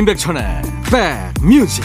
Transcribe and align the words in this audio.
임백천의 0.00 0.62
백뮤직 0.90 1.84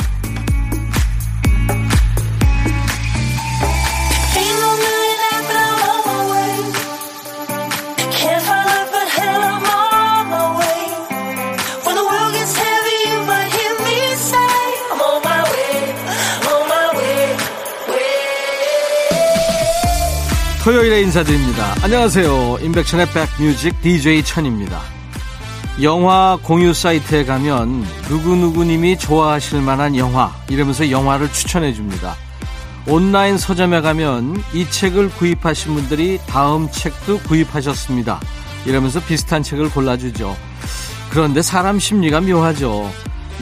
토요일에 20.64 21.02
인사드립니다. 21.02 21.76
안녕하세요. 21.84 22.60
임백천의 22.62 23.08
백뮤직 23.12 23.82
DJ 23.82 24.24
천입니다. 24.24 24.95
영화 25.82 26.38
공유 26.42 26.74
사이트에 26.74 27.26
가면 27.26 27.86
누구누구님이 28.10 28.98
좋아하실 28.98 29.62
만한 29.62 29.98
영화 29.98 30.34
이러면서 30.50 30.90
영화를 30.90 31.32
추천해 31.34 31.74
줍니다. 31.74 32.16
온라인 32.88 33.38
서점에 33.38 33.82
가면 33.82 34.42
이 34.54 34.70
책을 34.70 35.10
구입하신 35.10 35.74
분들이 35.74 36.20
다음 36.28 36.70
책도 36.72 37.20
구입하셨습니다. 37.20 38.22
이러면서 38.66 39.02
비슷한 39.02 39.44
책을 39.44 39.70
골라주죠. 39.72 40.36
그런데 41.10 41.42
사람 41.42 41.78
심리가 41.80 42.22
묘하죠. 42.22 42.90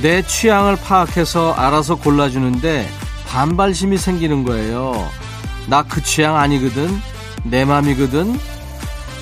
내 0.02 0.23
취향을 0.23 0.78
파악해서 0.78 1.54
알아서 1.54 1.95
골라주는데 1.95 2.90
반발심이 3.28 3.97
생기는 3.97 4.44
거예요. 4.44 5.08
나 5.68 5.84
그 5.84 6.02
취향 6.02 6.38
아니거든. 6.38 7.00
내 7.44 7.64
맘이거든. 7.64 8.40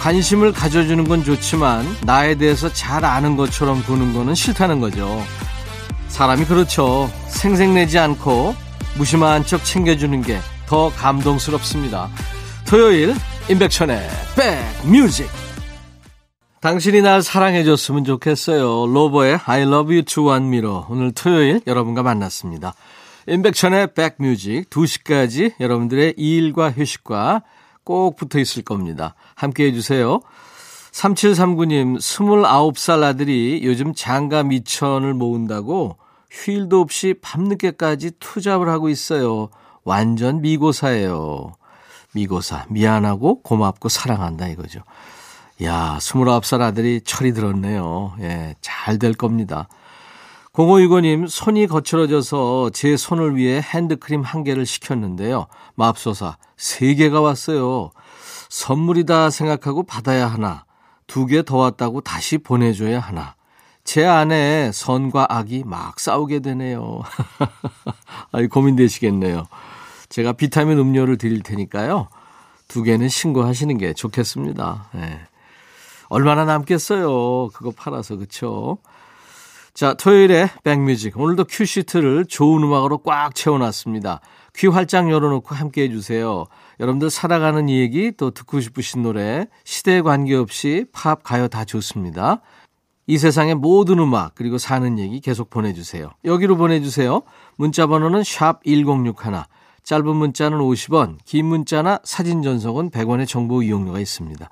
관심을 0.01 0.51
가져주는 0.51 1.03
건 1.07 1.23
좋지만 1.23 1.85
나에 2.03 2.35
대해서 2.35 2.71
잘 2.73 3.05
아는 3.05 3.37
것처럼 3.37 3.81
보는 3.83 4.13
거는 4.13 4.35
싫다는 4.35 4.81
거죠. 4.81 5.23
사람이 6.09 6.45
그렇죠. 6.45 7.09
생색내지 7.27 7.97
않고 7.97 8.55
무심한 8.97 9.45
척 9.45 9.63
챙겨주는 9.63 10.21
게 10.23 10.41
더 10.71 10.89
감동스럽습니다. 10.89 12.09
토요일 12.65 13.13
임백천의 13.49 14.07
백뮤직 14.37 15.27
당신이 16.61 17.01
날 17.01 17.21
사랑해줬으면 17.21 18.05
좋겠어요. 18.05 18.87
로버의 18.87 19.39
I 19.43 19.63
love 19.63 19.93
you 19.93 20.03
to 20.03 20.29
one 20.29 20.45
mirror 20.45 20.85
오늘 20.87 21.11
토요일 21.11 21.59
여러분과 21.67 22.03
만났습니다. 22.03 22.73
임백천의 23.27 23.93
백뮤직 23.93 24.69
2시까지 24.69 25.59
여러분들의 25.59 26.13
일과 26.15 26.71
휴식과 26.71 27.41
꼭 27.91 28.15
붙어 28.15 28.39
있을 28.39 28.63
겁니다. 28.63 29.15
함께 29.35 29.65
해주세요. 29.65 30.21
3739님, 30.93 31.97
29살 31.97 33.03
아들이 33.03 33.59
요즘 33.63 33.93
장가 33.93 34.43
미천을 34.43 35.13
모은다고 35.13 35.97
휴일도 36.29 36.79
없이 36.79 37.15
밤늦게까지 37.21 38.11
투잡을 38.19 38.69
하고 38.69 38.87
있어요. 38.87 39.49
완전 39.83 40.41
미고사예요. 40.41 41.51
미고사. 42.13 42.65
미안하고 42.69 43.41
고맙고 43.41 43.89
사랑한다 43.89 44.47
이거죠. 44.47 44.81
야, 45.63 45.97
29살 45.99 46.61
아들이 46.61 47.01
철이 47.01 47.33
들었네요. 47.33 48.13
예, 48.21 48.55
잘 48.61 48.97
될 48.99 49.13
겁니다. 49.13 49.67
0565님, 50.53 51.29
손이 51.29 51.67
거칠어져서 51.67 52.71
제 52.73 52.97
손을 52.97 53.37
위해 53.37 53.61
핸드크림 53.61 54.21
한 54.21 54.43
개를 54.43 54.65
시켰는데요. 54.65 55.47
맙소사, 55.75 56.37
세 56.57 56.93
개가 56.95 57.21
왔어요. 57.21 57.91
선물이다 58.49 59.29
생각하고 59.29 59.83
받아야 59.83 60.27
하나, 60.27 60.65
두 61.07 61.25
개 61.25 61.41
더 61.43 61.55
왔다고 61.57 62.01
다시 62.01 62.37
보내줘야 62.37 62.99
하나. 62.99 63.35
제 63.85 64.05
안에 64.05 64.71
선과 64.73 65.27
악이 65.29 65.63
막 65.65 65.99
싸우게 65.99 66.39
되네요. 66.41 67.01
아이, 68.33 68.47
고민되시겠네요. 68.47 69.47
제가 70.09 70.33
비타민 70.33 70.77
음료를 70.77 71.17
드릴 71.17 71.41
테니까요. 71.43 72.09
두 72.67 72.83
개는 72.83 73.07
신고하시는 73.07 73.77
게 73.77 73.93
좋겠습니다. 73.93 74.89
네. 74.93 75.19
얼마나 76.09 76.43
남겠어요. 76.43 77.49
그거 77.53 77.71
팔아서, 77.71 78.17
그쵸? 78.17 78.77
자, 79.73 79.93
토요일에 79.93 80.49
백뮤직. 80.63 81.17
오늘도 81.17 81.45
큐시트를 81.45 82.25
좋은 82.25 82.61
음악으로 82.61 82.99
꽉 82.99 83.33
채워놨습니다. 83.33 84.19
귀 84.57 84.67
활짝 84.67 85.09
열어놓고 85.09 85.55
함께 85.55 85.83
해주세요. 85.83 86.45
여러분들 86.81 87.09
살아가는 87.09 87.69
얘기 87.69 88.11
또 88.17 88.31
듣고 88.31 88.59
싶으신 88.59 89.01
노래 89.01 89.47
시대에 89.63 90.01
관계없이 90.01 90.85
팝, 90.91 91.23
가요 91.23 91.47
다 91.47 91.63
좋습니다. 91.63 92.41
이 93.07 93.17
세상의 93.17 93.55
모든 93.55 93.99
음악 93.99 94.35
그리고 94.35 94.57
사는 94.57 94.99
얘기 94.99 95.21
계속 95.21 95.49
보내주세요. 95.49 96.09
여기로 96.25 96.57
보내주세요. 96.57 97.21
문자 97.55 97.87
번호는 97.87 98.23
샵 98.23 98.63
1061. 98.65 99.45
짧은 99.83 100.15
문자는 100.15 100.59
50원, 100.59 101.17
긴 101.25 101.45
문자나 101.47 101.99
사진 102.03 102.43
전송은 102.43 102.91
100원의 102.91 103.27
정보 103.27 103.63
이용료가 103.63 103.99
있습니다. 103.99 104.47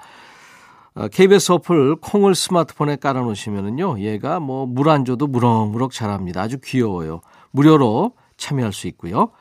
KBS 1.08 1.52
어, 1.52 1.56
어플 1.56 1.96
콩을 2.02 2.36
스마트폰에 2.36 2.98
깔아놓으시면은요, 2.98 4.00
얘가 4.02 4.40
뭐 4.40 4.66
물 4.66 4.90
안 4.90 5.06
줘도 5.06 5.28
무럭무럭 5.28 5.92
자랍니다. 5.92 6.42
아주 6.42 6.58
귀여워요. 6.64 7.22
무료로 7.52 8.14
참여할 8.38 8.74
수 8.74 8.88
있고요. 8.88 9.32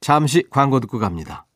잠시 0.00 0.44
광고 0.50 0.78
듣고 0.80 0.98
갑니다. 0.98 1.46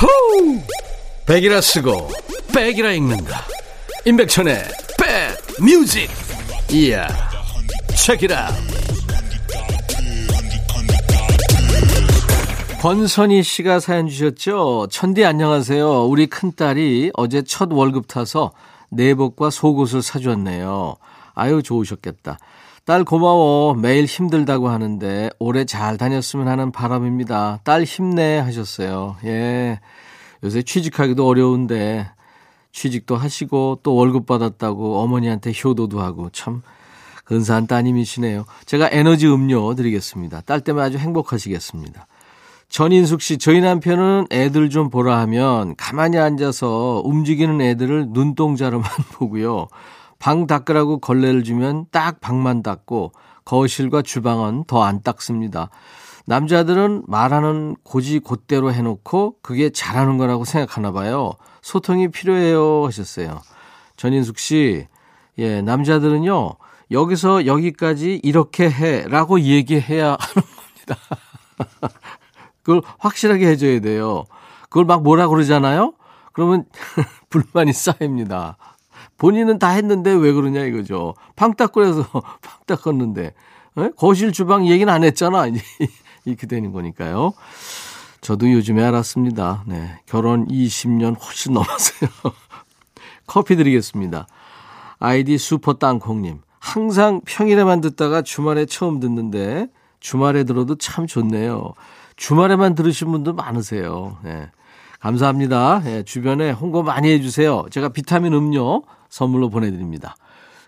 호우! 0.00 0.60
백이라 1.26 1.60
쓰고 1.60 2.08
백이라 2.54 2.92
읽는다. 2.92 3.42
임백천의 4.04 4.64
백 4.98 5.62
뮤직. 5.62 6.08
이야. 6.70 7.06
책이라. 7.96 8.48
권선희 12.84 13.42
씨가 13.42 13.80
사연 13.80 14.08
주셨죠? 14.08 14.88
천디 14.90 15.24
안녕하세요. 15.24 16.04
우리 16.04 16.26
큰딸이 16.26 17.12
어제 17.14 17.40
첫 17.40 17.72
월급 17.72 18.06
타서 18.08 18.52
내복과 18.90 19.48
속옷을 19.48 20.02
사줬네요. 20.02 20.96
아유, 21.32 21.62
좋으셨겠다. 21.62 22.36
딸 22.84 23.04
고마워. 23.04 23.72
매일 23.72 24.04
힘들다고 24.04 24.68
하는데 24.68 25.30
올해 25.38 25.64
잘 25.64 25.96
다녔으면 25.96 26.46
하는 26.46 26.72
바람입니다. 26.72 27.60
딸 27.64 27.84
힘내 27.84 28.36
하셨어요. 28.40 29.16
예. 29.24 29.80
요새 30.42 30.62
취직하기도 30.62 31.26
어려운데 31.26 32.06
취직도 32.72 33.16
하시고 33.16 33.80
또 33.82 33.94
월급 33.94 34.26
받았다고 34.26 34.98
어머니한테 34.98 35.52
효도도 35.52 36.02
하고 36.02 36.28
참 36.34 36.60
근사한 37.24 37.66
따님이시네요. 37.66 38.44
제가 38.66 38.90
에너지 38.92 39.26
음료 39.26 39.74
드리겠습니다. 39.74 40.42
딸 40.42 40.60
때문에 40.60 40.84
아주 40.84 40.98
행복하시겠습니다. 40.98 42.08
전인숙 42.74 43.22
씨, 43.22 43.38
저희 43.38 43.60
남편은 43.60 44.26
애들 44.32 44.68
좀 44.68 44.90
보라 44.90 45.20
하면 45.20 45.76
가만히 45.76 46.18
앉아서 46.18 47.02
움직이는 47.04 47.60
애들을 47.60 48.08
눈동자로만 48.08 48.90
보고요. 49.14 49.68
방 50.18 50.48
닦으라고 50.48 50.98
걸레를 50.98 51.44
주면 51.44 51.86
딱 51.92 52.20
방만 52.20 52.64
닦고 52.64 53.12
거실과 53.44 54.02
주방은 54.02 54.64
더 54.66 54.82
안 54.82 55.02
닦습니다. 55.04 55.70
남자들은 56.26 57.04
말하는 57.06 57.76
고지 57.84 58.18
곧대로 58.18 58.72
해놓고 58.72 59.36
그게 59.40 59.70
잘하는 59.70 60.18
거라고 60.18 60.44
생각하나 60.44 60.90
봐요. 60.90 61.34
소통이 61.62 62.08
필요해요 62.08 62.86
하셨어요. 62.86 63.40
전인숙 63.96 64.40
씨, 64.40 64.88
예, 65.38 65.62
남자들은요, 65.62 66.56
여기서 66.90 67.46
여기까지 67.46 68.20
이렇게 68.24 68.68
해 68.68 69.04
라고 69.06 69.38
얘기해야 69.38 70.16
하는 70.18 70.48
겁니다. 70.56 70.96
그걸 72.64 72.82
확실하게 72.98 73.46
해줘야 73.46 73.80
돼요. 73.80 74.24
그걸 74.62 74.86
막 74.86 75.02
뭐라 75.04 75.28
그러잖아요? 75.28 75.92
그러면 76.32 76.64
불만이 77.30 77.72
쌓입니다. 77.72 78.56
본인은 79.18 79.60
다 79.60 79.68
했는데 79.68 80.10
왜 80.10 80.32
그러냐 80.32 80.64
이거죠. 80.64 81.14
해서 81.16 81.22
방 81.36 81.54
닦았는데 82.66 83.34
에? 83.76 83.90
거실 83.96 84.32
주방 84.32 84.66
얘기는 84.66 84.92
안 84.92 85.04
했잖아. 85.04 85.44
이렇게 86.24 86.46
되는 86.46 86.72
거니까요. 86.72 87.34
저도 88.20 88.50
요즘에 88.50 88.82
알았습니다. 88.82 89.64
네. 89.66 90.00
결혼 90.06 90.48
20년 90.48 91.16
훨씬 91.22 91.52
넘었어요. 91.52 92.10
커피 93.26 93.56
드리겠습니다. 93.56 94.26
아이디 94.98 95.36
슈퍼 95.36 95.74
땅콩님. 95.74 96.40
항상 96.58 97.20
평일에만 97.26 97.82
듣다가 97.82 98.22
주말에 98.22 98.64
처음 98.64 98.98
듣는데 98.98 99.68
주말에 100.00 100.44
들어도 100.44 100.76
참 100.76 101.06
좋네요. 101.06 101.74
주말에만 102.16 102.74
들으신 102.74 103.10
분도 103.10 103.32
많으세요. 103.32 104.18
네. 104.22 104.48
감사합니다. 105.00 105.82
네, 105.84 106.02
주변에 106.02 106.50
홍보 106.50 106.82
많이 106.82 107.10
해주세요. 107.10 107.66
제가 107.70 107.90
비타민 107.90 108.32
음료 108.32 108.82
선물로 109.10 109.50
보내드립니다. 109.50 110.16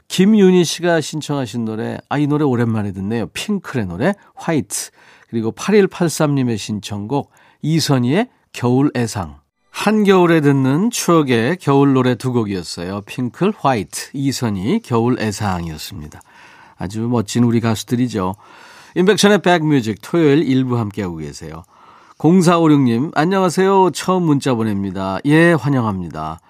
김윤희 0.08 0.64
씨가 0.64 1.00
신청하신 1.00 1.64
노래, 1.64 1.98
아, 2.08 2.18
이 2.18 2.26
노래 2.26 2.44
오랜만에 2.44 2.92
듣네요. 2.92 3.26
핑클의 3.28 3.86
노래, 3.86 4.14
화이트. 4.34 4.90
그리고 5.28 5.52
8183님의 5.52 6.58
신청곡, 6.58 7.30
이선희의 7.62 8.28
겨울 8.52 8.90
애상. 8.94 9.40
한겨울에 9.70 10.40
듣는 10.40 10.90
추억의 10.90 11.58
겨울 11.60 11.92
노래 11.92 12.14
두 12.14 12.32
곡이었어요. 12.32 13.02
핑클, 13.02 13.52
화이트, 13.58 14.10
이선희, 14.14 14.80
겨울 14.80 15.20
애상이었습니다. 15.20 16.20
아주 16.76 17.02
멋진 17.08 17.44
우리 17.44 17.60
가수들이죠. 17.60 18.34
인백션의 18.96 19.42
백뮤직 19.42 19.98
토요일 20.00 20.42
일부 20.48 20.78
함께하고 20.78 21.16
계세요. 21.16 21.64
0456님, 22.16 23.12
안녕하세요. 23.14 23.90
처음 23.90 24.22
문자 24.22 24.54
보냅니다. 24.54 25.18
예, 25.26 25.52
환영합니다. 25.52 26.40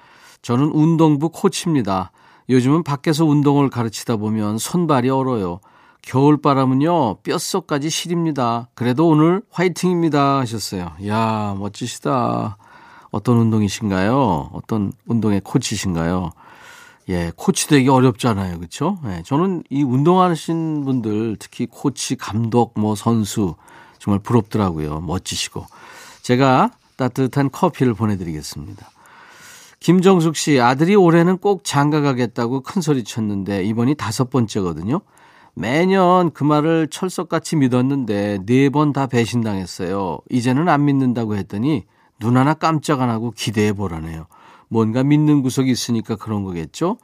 저는 0.43 0.67
운동부 0.67 1.31
코치입니다. 1.31 2.13
요즘은 2.49 2.85
밖에서 2.85 3.25
운동을 3.25 3.69
가르치다 3.69 4.19
보면 4.19 4.59
손발이 4.59 5.11
얼어요. 5.11 5.59
겨울바람은요, 6.03 7.17
뼛속까지 7.25 7.91
시립니다. 7.91 8.69
그래도 8.75 9.09
오늘 9.09 9.43
화이팅입니다. 9.51 10.39
하셨어요. 10.39 10.93
이야, 11.01 11.57
멋지시다. 11.59 12.59
어떤 13.11 13.39
운동이신가요? 13.39 14.51
어떤 14.53 14.93
운동의 15.07 15.41
코치신가요? 15.43 16.31
예, 17.09 17.33
코치 17.37 17.69
되기 17.69 17.89
어렵잖아요. 17.89 18.59
그렇죠? 18.59 18.99
예, 19.07 19.23
저는 19.25 19.63
이 19.71 19.83
운동하신 19.83 20.85
분들 20.85 21.37
특히 21.39 21.67
코치, 21.67 22.17
감독, 22.17 22.73
뭐 22.77 22.95
선수 22.95 23.55
정말 23.99 24.19
부럽더라고요. 24.21 25.01
멋지시고. 25.01 25.67
제가 26.23 26.71
따뜻한 26.97 27.51
커피를 27.51 27.95
보내 27.95 28.17
드리겠습니다. 28.17 28.91
김정숙 29.79 30.35
씨, 30.37 30.61
아들이 30.61 30.97
올해는 30.97 31.39
꼭 31.39 31.63
장가 31.63 32.01
가겠다고 32.01 32.63
큰 32.63 32.83
소리 32.83 33.05
쳤는데 33.05 33.63
이번이 33.65 33.95
다섯 33.95 34.31
번째거든요. 34.31 35.01
매년 35.55 36.31
그 36.33 36.43
말을 36.45 36.89
철석같이 36.91 37.57
믿었는데 37.57 38.41
네 38.47 38.69
번 38.69 38.93
다 38.93 39.07
배신당했어요. 39.07 40.19
이제는 40.31 40.69
안 40.69 40.85
믿는다고 40.85 41.37
했더니 41.37 41.85
눈 42.19 42.37
하나 42.37 42.55
깜짝 42.55 43.01
안 43.01 43.11
하고 43.11 43.31
기대해 43.31 43.73
보라네요. 43.73 44.27
뭔가 44.69 45.03
믿는 45.03 45.43
구석이 45.43 45.71
있으니까 45.71 46.17
그런 46.17 46.45
거겠죠? 46.45 46.99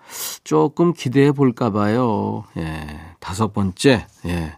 조금 0.45 0.93
기대해 0.93 1.33
볼까 1.33 1.71
봐요. 1.71 2.45
예. 2.57 2.87
다섯 3.21 3.53
번째. 3.53 4.07
예. 4.27 4.53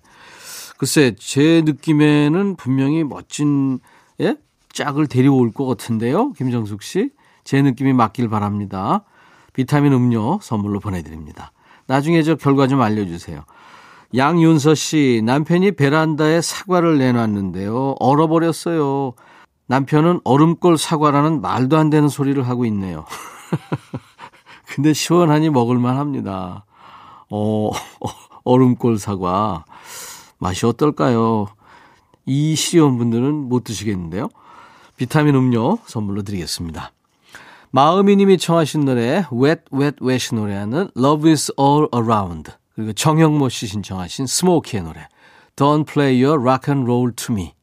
글쎄, 0.79 1.15
제 1.19 1.63
느낌에는 1.65 2.57
분명히 2.57 3.05
멋진, 3.05 3.79
예? 4.21 4.37
짝을 4.73 5.07
데려올 5.07 5.53
것 5.53 5.67
같은데요. 5.67 6.33
김정숙 6.33 6.83
씨. 6.83 7.11
제 7.45 7.63
느낌이 7.63 7.93
맞길 7.93 8.29
바랍니다. 8.29 9.05
비타민 9.53 9.93
음료 9.93 10.39
선물로 10.43 10.81
보내드립니다. 10.81 11.53
나중에 11.87 12.23
저 12.23 12.35
결과 12.35 12.67
좀 12.67 12.81
알려주세요. 12.81 13.45
양윤서 14.17 14.75
씨, 14.75 15.23
남편이 15.25 15.73
베란다에 15.73 16.41
사과를 16.41 16.99
내놨는데요. 16.99 17.97
얼어버렸어요. 18.01 19.15
남편은 19.67 20.21
얼음골 20.25 20.79
사과라는 20.79 21.41
말도 21.41 21.77
안 21.77 21.91
되는 21.91 22.09
소리를 22.09 22.47
하고 22.47 22.67
있네요. 22.67 23.05
근데 24.67 24.93
시원하니 24.93 25.51
먹을만 25.51 25.97
합니다. 25.97 26.65
어, 27.31 27.71
얼음골 28.45 28.99
사과. 28.99 29.65
맛이 30.39 30.67
어떨까요? 30.67 31.47
이 32.27 32.55
시험분들은 32.55 33.49
못 33.49 33.65
드시겠는데요? 33.65 34.29
비타민 34.97 35.35
음료 35.35 35.79
선물로 35.87 36.23
드리겠습니다. 36.23 36.93
마음이님이 37.71 38.39
청하신 38.39 38.85
노래 38.85 39.25
Wet 39.33 39.63
Wet 39.73 39.97
Wet이 40.01 40.41
노래하는 40.41 40.91
Love 40.97 41.29
is 41.31 41.53
All 41.59 41.89
Around 41.93 42.53
그리고 42.75 42.93
정영모 42.93 43.49
씨 43.49 43.67
신청하신 43.67 44.27
스모키의 44.27 44.85
노래 44.85 45.09
Don't 45.57 45.85
Play 45.87 46.23
Your 46.23 46.41
Rock 46.41 46.73
and 46.73 46.89
Roll 46.89 47.13
to 47.17 47.35
Me 47.35 47.55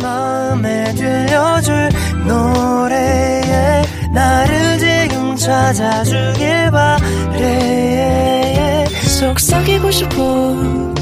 마음에 0.00 0.92
들려줄 0.94 1.88
노래에 2.26 3.82
나를 4.12 4.78
지금 4.78 5.36
찾아주길 5.36 6.70
바래. 6.70 8.10
속삭이고 9.20 9.90
싶어 9.90 10.14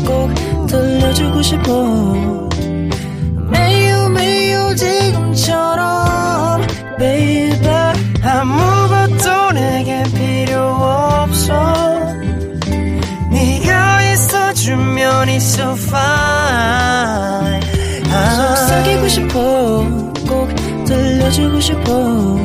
꼭 0.07 0.67
들려주고 0.67 1.43
싶어. 1.43 2.29
매우 3.51 4.09
매우 4.11 4.75
지금처 4.75 5.68
들려주고 21.29 21.61
싶어 21.61 22.37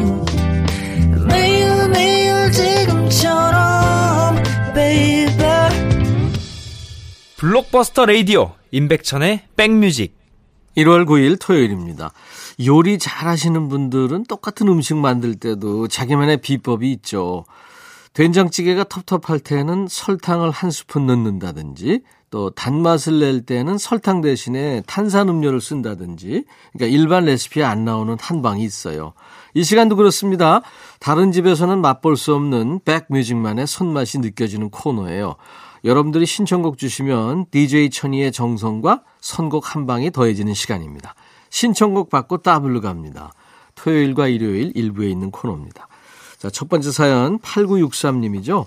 매일 1.28 1.90
매일 1.90 2.52
지금처럼 2.52 4.36
baby 4.74 5.70
블록버스터 7.38 8.06
레이디오 8.06 8.52
임백천의 8.72 9.44
백뮤직 9.56 10.18
1월 10.76 11.06
9일 11.06 11.40
토요일입니다. 11.40 12.12
요리 12.66 12.98
잘 12.98 13.28
하시는 13.28 13.70
분들은 13.70 14.26
똑같은 14.26 14.68
음식 14.68 14.98
만들 14.98 15.36
때도 15.36 15.88
자기만의 15.88 16.38
비법이 16.38 16.92
있죠. 16.94 17.46
된장찌개가 18.13 18.83
텁텁할 18.86 19.39
때는 19.39 19.88
설탕을 19.89 20.51
한 20.51 20.69
스푼 20.71 21.07
넣는다든지 21.07 22.01
또 22.30 22.50
단맛을 22.50 23.19
낼 23.19 23.45
때는 23.45 23.77
설탕 23.77 24.21
대신에 24.21 24.81
탄산음료를 24.88 25.62
쓴다든지 25.62 26.45
그러니까 26.74 26.98
일반 26.98 27.25
레시피에 27.25 27.63
안 27.63 27.86
나오는 27.86 28.18
한방이 28.19 28.63
있어요. 28.63 29.13
이 29.54 29.63
시간도 29.63 29.95
그렇습니다. 29.95 30.62
다른 31.00 31.31
집에서는 31.31 31.80
맛볼 31.80 32.18
수 32.18 32.33
없는 32.33 32.80
백뮤직만의 32.86 33.68
손맛이 33.68 34.19
느껴지는 34.19 34.69
코너예요. 34.71 35.36
여러분들이 35.83 36.25
신청곡 36.25 36.77
주시면 36.77 37.48
DJ 37.51 37.89
천이의 37.89 38.31
정성과 38.31 39.04
선곡 39.21 39.75
한 39.75 39.86
방이 39.86 40.12
더해지는 40.12 40.54
시간입니다. 40.54 41.13
신청곡 41.50 42.10
받고 42.10 42.38
따블로 42.38 42.81
갑니다. 42.81 43.31
토요일과 43.75 44.27
일요일 44.27 44.71
일부에 44.75 45.10
있는 45.10 45.29
코너입니다. 45.29 45.88
자, 46.44 46.50
첫 46.50 46.68
번째 46.68 46.92
사연 46.92 47.40
8963님이죠. 47.40 48.66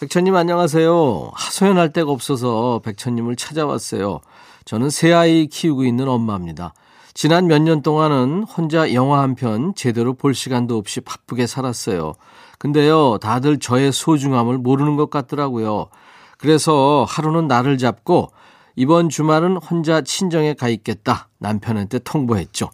백천님 0.00 0.34
안녕하세요. 0.34 1.30
하소연할 1.32 1.92
데가 1.92 2.10
없어서 2.10 2.80
백천님을 2.84 3.36
찾아왔어요. 3.36 4.18
저는 4.64 4.90
새 4.90 5.12
아이 5.12 5.46
키우고 5.46 5.84
있는 5.84 6.08
엄마입니다. 6.08 6.74
지난 7.14 7.46
몇 7.46 7.58
년 7.62 7.82
동안은 7.82 8.42
혼자 8.42 8.92
영화 8.94 9.20
한 9.22 9.36
편 9.36 9.76
제대로 9.76 10.14
볼 10.14 10.34
시간도 10.34 10.76
없이 10.76 11.00
바쁘게 11.00 11.46
살았어요. 11.46 12.14
근데요, 12.58 13.18
다들 13.18 13.60
저의 13.60 13.92
소중함을 13.92 14.58
모르는 14.58 14.96
것 14.96 15.08
같더라고요. 15.08 15.90
그래서 16.36 17.06
하루는 17.08 17.46
나를 17.46 17.78
잡고 17.78 18.32
이번 18.74 19.08
주말은 19.08 19.58
혼자 19.58 20.00
친정에 20.00 20.54
가 20.54 20.68
있겠다 20.68 21.28
남편한테 21.38 22.00
통보했죠. 22.00 22.70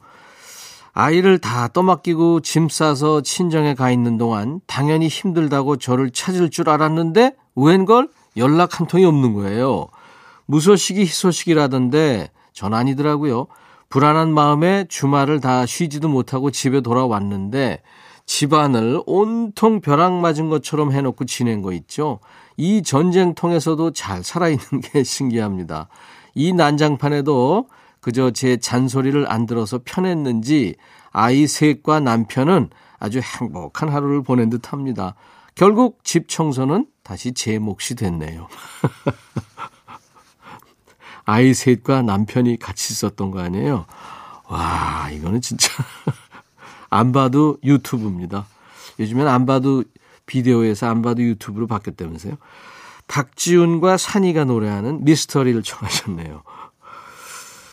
아이를 0.93 1.39
다 1.39 1.69
떠맡기고 1.69 2.41
짐 2.41 2.69
싸서 2.69 3.23
친정에 3.23 3.75
가 3.75 3.91
있는 3.91 4.19
동안 4.19 4.61
당연히 4.67 5.09
힘들다고 5.09 5.77
저를 5.77 6.11
찾을 6.11 6.51
줄 6.51 6.69
알았는데 6.69 7.37
웬걸 7.55 8.09
연락 8.37 8.81
한 8.81 8.87
통이 8.87 9.05
없는 9.05 9.35
거예요. 9.35 9.89
무소식이 10.47 11.01
희소식이라던데 11.03 12.31
전 12.53 12.75
아니더라고요. 12.75 13.47
불안한 13.89 14.33
마음에 14.33 14.85
주말을 14.89 15.41
다 15.41 15.67
쉬지도 15.67 16.09
못하고 16.09 16.51
집에 16.51 16.81
돌아왔는데 16.81 17.83
집안을 18.27 19.03
온통 19.07 19.81
벼락 19.81 20.13
맞은 20.15 20.49
것처럼 20.51 20.93
해놓고 20.93 21.25
지낸 21.25 21.63
거 21.63 21.73
있죠. 21.73 22.21
이 22.57 22.83
전쟁통에서도 22.83 23.93
잘 23.93 24.23
살아있는 24.23 24.81
게 24.83 25.03
신기합니다. 25.05 25.89
이 26.35 26.53
난장판에도 26.53 27.67
그저 28.01 28.31
제 28.31 28.57
잔소리를 28.57 29.31
안 29.31 29.47
들어서 29.47 29.81
편했는지 29.85 30.75
아이 31.13 31.47
셋과 31.47 32.01
남편은 32.01 32.71
아주 32.99 33.21
행복한 33.21 33.89
하루를 33.89 34.23
보낸 34.23 34.51
듯 34.51 34.73
합니다. 34.73 35.15
결국 35.55 36.01
집 36.05 36.29
청소는 36.29 36.87
다시 37.03 37.33
제 37.33 37.59
몫이 37.59 37.95
됐네요. 37.95 38.49
아이 41.25 41.55
셋과 41.55 42.03
남편이 42.03 42.59
같이 42.59 42.93
있었던 42.93 43.31
거 43.31 43.41
아니에요? 43.41 43.87
와, 44.49 45.09
이거는 45.13 45.41
진짜 45.41 45.71
안 46.91 47.13
봐도 47.13 47.59
유튜브입니다. 47.63 48.47
요즘엔 48.99 49.29
안 49.29 49.47
봐도 49.47 49.85
비디오에서 50.27 50.89
안 50.89 51.03
봐도 51.03 51.23
유튜브로 51.23 51.67
바뀌었다면서요. 51.67 52.35
박지훈과 53.07 53.97
산이가 53.97 54.45
노래하는 54.45 55.05
미스터리를 55.05 55.63
청하셨네요. 55.63 56.43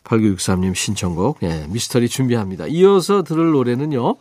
8963님 0.08 0.74
신청곡, 0.74 1.40
예, 1.44 1.66
미스터리 1.70 2.08
준비합니다. 2.08 2.68
이어서 2.68 3.24
들을 3.24 3.52
노래는요, 3.52 4.16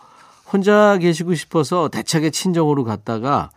혼자 0.52 0.99
계시고 0.99 1.35
싶어서 1.35 1.88
대차게 1.88 2.31
친정으로 2.31 2.85
갔다가 2.85 3.50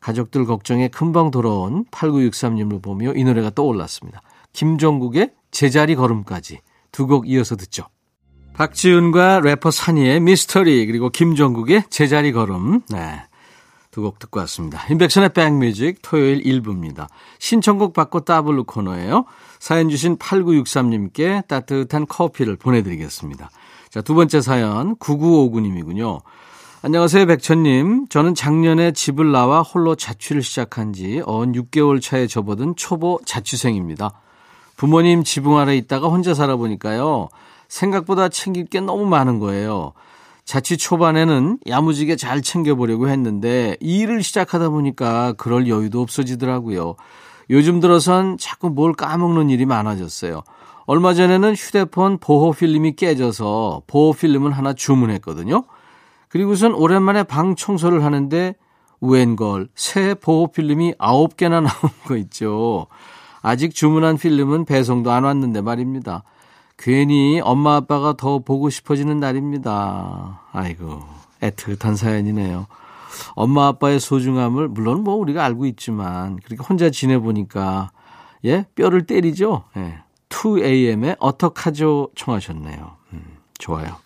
가족들 0.00 0.44
걱정에 0.46 0.88
금방 0.88 1.30
돌아온 1.30 1.84
8963님을 1.90 2.82
보며 2.82 3.12
이 3.14 3.24
노래가 3.24 3.50
떠올랐습니다. 3.50 4.20
김종국의 4.52 5.32
제자리 5.50 5.94
걸음까지 5.96 6.60
두 6.92 7.06
곡 7.06 7.28
이어서 7.28 7.56
듣죠. 7.56 7.84
박지훈과 8.54 9.40
래퍼 9.40 9.70
산이의 9.70 10.20
미스터리 10.20 10.86
그리고 10.86 11.10
김종국의 11.10 11.84
제자리 11.90 12.32
걸음 12.32 12.80
네. 12.90 13.22
두 13.90 14.02
곡 14.02 14.18
듣고 14.18 14.40
왔습니다. 14.40 14.84
인백션의 14.90 15.30
백뮤직 15.30 16.00
토요일 16.02 16.42
1부입니다. 16.42 17.06
신청곡 17.38 17.92
받고 17.94 18.20
따블로 18.20 18.64
코너예요. 18.64 19.24
사연 19.66 19.88
주신 19.88 20.16
8963님께 20.16 21.44
따뜻한 21.48 22.06
커피를 22.06 22.54
보내드리겠습니다. 22.54 23.50
자, 23.90 24.00
두 24.00 24.14
번째 24.14 24.40
사연 24.40 24.94
9959님이군요. 24.94 26.20
안녕하세요, 26.82 27.26
백천님. 27.26 28.06
저는 28.06 28.36
작년에 28.36 28.92
집을 28.92 29.32
나와 29.32 29.62
홀로 29.62 29.96
자취를 29.96 30.44
시작한 30.44 30.92
지 30.92 31.20
언 31.26 31.50
6개월 31.50 32.00
차에 32.00 32.28
접어든 32.28 32.76
초보 32.76 33.18
자취생입니다. 33.24 34.12
부모님 34.76 35.24
지붕 35.24 35.58
아래 35.58 35.76
있다가 35.76 36.06
혼자 36.06 36.32
살아보니까요. 36.32 37.28
생각보다 37.66 38.28
챙길 38.28 38.66
게 38.66 38.80
너무 38.80 39.04
많은 39.06 39.40
거예요. 39.40 39.94
자취 40.44 40.76
초반에는 40.76 41.58
야무지게 41.66 42.14
잘 42.14 42.40
챙겨보려고 42.40 43.08
했는데 43.08 43.76
일을 43.80 44.22
시작하다 44.22 44.68
보니까 44.68 45.32
그럴 45.32 45.66
여유도 45.66 46.02
없어지더라고요. 46.02 46.94
요즘 47.50 47.80
들어선 47.80 48.38
자꾸 48.38 48.70
뭘 48.70 48.92
까먹는 48.92 49.50
일이 49.50 49.66
많아졌어요. 49.66 50.42
얼마 50.86 51.14
전에는 51.14 51.54
휴대폰 51.54 52.18
보호 52.18 52.52
필름이 52.52 52.96
깨져서 52.96 53.82
보호 53.86 54.12
필름을 54.12 54.52
하나 54.52 54.72
주문했거든요. 54.72 55.64
그리고선 56.28 56.74
오랜만에 56.74 57.22
방 57.24 57.56
청소를 57.56 58.04
하는데 58.04 58.54
웬걸 59.00 59.68
새 59.74 60.14
보호 60.14 60.48
필름이 60.48 60.94
9개나 60.94 61.62
나온 61.62 61.92
거 62.06 62.16
있죠. 62.16 62.86
아직 63.42 63.74
주문한 63.74 64.16
필름은 64.16 64.64
배송도 64.64 65.10
안 65.10 65.24
왔는데 65.24 65.60
말입니다. 65.60 66.24
괜히 66.76 67.40
엄마 67.42 67.76
아빠가 67.76 68.14
더 68.16 68.40
보고 68.40 68.70
싶어지는 68.70 69.18
날입니다. 69.18 70.42
아이고, 70.52 71.02
애틋한 71.40 71.96
사연이네요. 71.96 72.66
엄마 73.34 73.66
아빠의 73.68 74.00
소중함을 74.00 74.68
물론 74.68 75.02
뭐 75.04 75.14
우리가 75.16 75.44
알고 75.44 75.66
있지만 75.66 76.36
그렇게 76.44 76.62
혼자 76.62 76.90
지내보니까 76.90 77.90
예 78.44 78.66
뼈를 78.74 79.06
때리죠. 79.06 79.64
예. 79.76 79.98
2AM의 80.28 81.16
어떡하죠 81.18 82.08
청하셨네요. 82.14 82.96
음, 83.12 83.22
좋아요. 83.58 83.96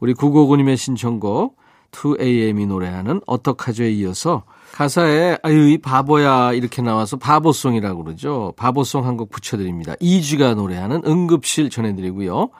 우리 0.00 0.14
959님의 0.14 0.76
신청곡 0.76 1.56
2AM이 1.92 2.66
노래하는 2.66 3.20
어떡하죠에 3.26 3.90
이어서 3.92 4.44
가사에 4.72 5.38
아유 5.42 5.70
이 5.70 5.78
바보야 5.78 6.52
이렇게 6.52 6.82
나와서 6.82 7.16
바보송이라고 7.16 8.04
그러죠. 8.04 8.52
바보송 8.56 9.06
한 9.06 9.16
곡 9.16 9.30
붙여드립니다. 9.30 9.94
이쥐가 9.98 10.54
노래하는 10.54 11.02
응급실 11.06 11.70
전해드리고요. 11.70 12.50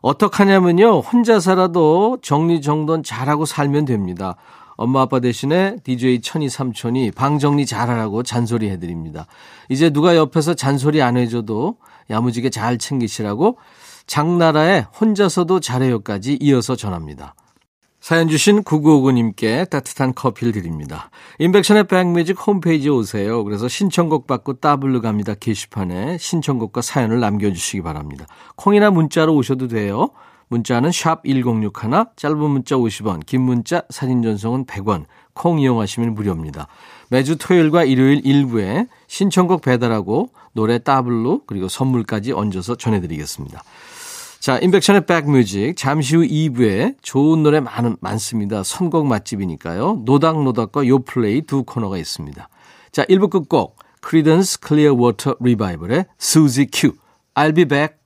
어떡하냐면요. 0.00 1.00
혼자 1.00 1.40
살아도 1.40 2.18
정리정돈 2.22 3.02
잘하고 3.02 3.44
살면 3.44 3.84
됩니다. 3.86 4.36
엄마 4.76 5.02
아빠 5.02 5.20
대신에 5.20 5.76
DJ 5.84 6.20
천이 6.20 6.48
삼촌이 6.48 7.10
방 7.12 7.38
정리 7.38 7.66
잘하라고 7.66 8.22
잔소리 8.22 8.70
해드립니다. 8.70 9.26
이제 9.68 9.90
누가 9.90 10.16
옆에서 10.16 10.54
잔소리 10.54 11.02
안 11.02 11.16
해줘도 11.16 11.76
야무지게 12.10 12.50
잘 12.50 12.78
챙기시라고 12.78 13.58
장나라의 14.06 14.86
혼자서도 15.00 15.60
잘해요까지 15.60 16.38
이어서 16.40 16.76
전합니다. 16.76 17.34
사연 17.98 18.28
주신 18.28 18.62
9959님께 18.62 19.68
따뜻한 19.68 20.14
커피를 20.14 20.52
드립니다. 20.52 21.10
인백션의 21.40 21.88
백뮤직 21.88 22.36
홈페이지에 22.46 22.88
오세요. 22.88 23.42
그래서 23.42 23.66
신청곡 23.66 24.28
받고 24.28 24.60
따블로 24.60 25.00
갑니다. 25.00 25.34
게시판에 25.34 26.16
신청곡과 26.18 26.82
사연을 26.82 27.18
남겨주시기 27.18 27.82
바랍니다. 27.82 28.26
콩이나 28.54 28.92
문자로 28.92 29.34
오셔도 29.34 29.66
돼요. 29.66 30.10
문자는 30.48 30.92
샵 30.92 31.24
1061, 31.24 31.72
짧은 32.16 32.38
문자 32.38 32.76
50원, 32.76 33.24
긴 33.26 33.42
문자 33.42 33.82
사진 33.90 34.22
전송은 34.22 34.66
100원, 34.66 35.04
콩 35.32 35.60
이용하시면 35.60 36.14
무료입니다. 36.14 36.68
매주 37.08 37.36
토요일과 37.36 37.84
일요일 37.84 38.24
일부에 38.24 38.86
신청곡 39.06 39.62
배달하고 39.62 40.30
노래 40.52 40.78
따블로 40.78 41.42
그리고 41.46 41.68
선물까지 41.68 42.32
얹어서 42.32 42.76
전해드리겠습니다. 42.76 43.62
자, 44.40 44.58
인백션의 44.58 45.06
백뮤직. 45.06 45.76
잠시 45.76 46.16
후 46.16 46.22
2부에 46.22 46.94
좋은 47.02 47.42
노래 47.42 47.60
많, 47.60 47.96
많습니다. 48.00 48.62
선곡 48.62 49.06
맛집이니까요. 49.06 50.02
노닥노닥과 50.04 50.86
요플레이 50.86 51.42
두 51.42 51.64
코너가 51.64 51.98
있습니다. 51.98 52.48
자, 52.92 53.04
1부 53.06 53.30
끝곡. 53.30 53.76
Creedence 54.00 54.60
Clearwater 54.60 55.36
Revival의 55.40 56.06
Suzie 56.16 56.68
Q. 56.72 56.92
I'll 57.34 57.56
be 57.56 57.64
back. 57.64 58.05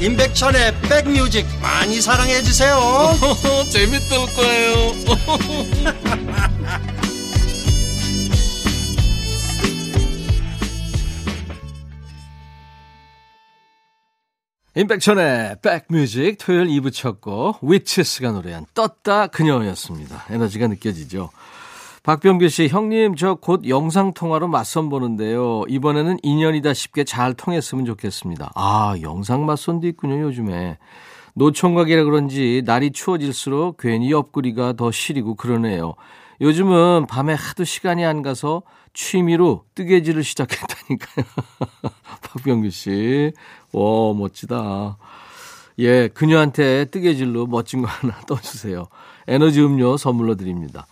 임백천의 0.00 0.80
백뮤직 0.82 1.46
많이 1.62 2.00
사랑해 2.00 2.42
주세요 2.42 2.78
재밌을 3.70 4.18
거예요 4.34 4.74
임백천의 14.76 15.58
백뮤직 15.62 16.36
토요일 16.38 16.66
2부 16.66 16.92
쳤고 16.92 17.58
위치스가 17.62 18.32
노래한 18.32 18.66
떴다 18.74 19.28
그녀였습니다. 19.28 20.24
에너지가 20.30 20.66
느껴지죠. 20.66 21.30
박병규 22.04 22.48
씨, 22.50 22.68
형님 22.68 23.16
저 23.16 23.34
곧 23.36 23.66
영상 23.66 24.12
통화로 24.12 24.46
맞선 24.46 24.90
보는데요. 24.90 25.62
이번에는 25.68 26.18
인연이다 26.22 26.74
싶게 26.74 27.04
잘 27.04 27.32
통했으면 27.32 27.86
좋겠습니다. 27.86 28.52
아, 28.54 28.94
영상 29.00 29.46
맞선도 29.46 29.86
있군요, 29.86 30.20
요즘에. 30.20 30.76
노총각이라 31.34 32.04
그런지 32.04 32.62
날이 32.66 32.92
추워질수록 32.92 33.78
괜히 33.78 34.10
옆구리가 34.10 34.74
더 34.74 34.90
시리고 34.92 35.34
그러네요. 35.34 35.94
요즘은 36.42 37.06
밤에 37.06 37.32
하도 37.32 37.64
시간이 37.64 38.04
안 38.04 38.20
가서 38.20 38.62
취미로 38.92 39.64
뜨개질을 39.74 40.22
시작했다니까요. 40.24 41.24
박병규 42.20 42.68
씨. 42.68 43.32
와, 43.72 44.12
멋지다. 44.12 44.98
예, 45.78 46.08
그녀한테 46.08 46.84
뜨개질로 46.84 47.46
멋진 47.46 47.80
거 47.80 47.88
하나 47.88 48.14
떠주세요. 48.28 48.88
에너지 49.26 49.62
음료 49.62 49.96
선물로 49.96 50.34
드립니다. 50.34 50.86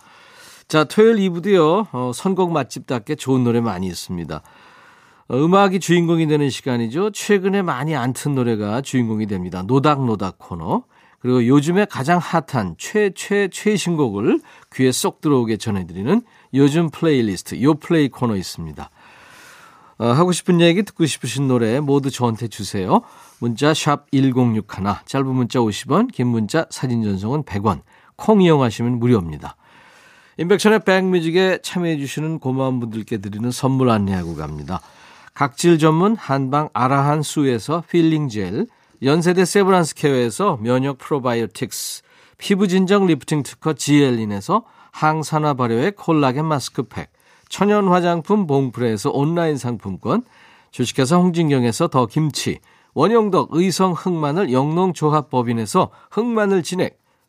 자, 0.73 0.85
토요일 0.85 1.17
2부도요, 1.29 1.85
어, 1.91 2.11
선곡 2.15 2.51
맛집답게 2.51 3.13
좋은 3.13 3.43
노래 3.43 3.61
많이 3.61 3.85
있습니다. 3.85 4.41
어, 5.27 5.35
음악이 5.35 5.79
주인공이 5.79 6.25
되는 6.25 6.49
시간이죠. 6.49 7.11
최근에 7.11 7.61
많이 7.61 7.95
안 7.95 8.11
튼 8.13 8.33
노래가 8.33 8.81
주인공이 8.81 9.27
됩니다. 9.27 9.61
노닥노닥 9.61 10.39
코너. 10.39 10.85
그리고 11.19 11.45
요즘에 11.45 11.85
가장 11.85 12.17
핫한 12.17 12.77
최최 12.79 13.49
최신곡을 13.49 14.41
귀에 14.73 14.91
쏙 14.91 15.21
들어오게 15.21 15.57
전해드리는 15.57 16.23
요즘 16.55 16.89
플레이리스트 16.89 17.61
요 17.61 17.75
플레이 17.75 18.09
코너 18.09 18.35
있습니다. 18.35 18.89
어, 19.99 20.07
하고 20.07 20.31
싶은 20.31 20.59
얘기 20.59 20.81
듣고 20.81 21.05
싶으신 21.05 21.47
노래 21.47 21.81
모두 21.81 22.09
저한테 22.09 22.47
주세요. 22.47 23.01
문자 23.39 23.75
샵 23.75 24.09
1061, 24.11 24.65
짧은 25.05 25.27
문자 25.27 25.59
50원, 25.59 26.11
긴 26.11 26.29
문자 26.29 26.65
사진 26.71 27.03
전송은 27.03 27.43
100원, 27.43 27.81
콩 28.15 28.41
이용하시면 28.41 28.97
무료입니다. 28.97 29.55
인백션의 30.37 30.79
백뮤직에 30.79 31.59
참여해 31.61 31.97
주시는 31.97 32.39
고마운 32.39 32.79
분들께 32.79 33.17
드리는 33.17 33.51
선물 33.51 33.89
안내하고 33.89 34.35
갑니다. 34.35 34.81
각질 35.33 35.77
전문 35.77 36.15
한방 36.15 36.69
아라한 36.73 37.21
수에서 37.21 37.83
필링 37.89 38.29
젤, 38.29 38.67
연세대 39.03 39.45
세브란스 39.45 39.95
케어에서 39.95 40.57
면역 40.61 40.97
프로바이오틱스, 40.97 42.03
피부 42.37 42.67
진정 42.67 43.05
리프팅 43.05 43.43
특허 43.43 43.73
지엘린에서 43.73 44.63
항산화 44.91 45.53
발효의 45.55 45.93
콜라겐 45.93 46.45
마스크팩, 46.45 47.11
천연 47.49 47.87
화장품 47.87 48.47
봉프레에서 48.47 49.11
온라인 49.11 49.57
상품권, 49.57 50.23
주식회사 50.71 51.17
홍진경에서 51.17 51.89
더 51.89 52.07
김치, 52.07 52.59
원영덕 52.95 53.49
의성 53.51 53.93
흑마늘 53.93 54.51
영농조합법인에서 54.51 55.89
흑마늘 56.11 56.63
진액, 56.63 57.02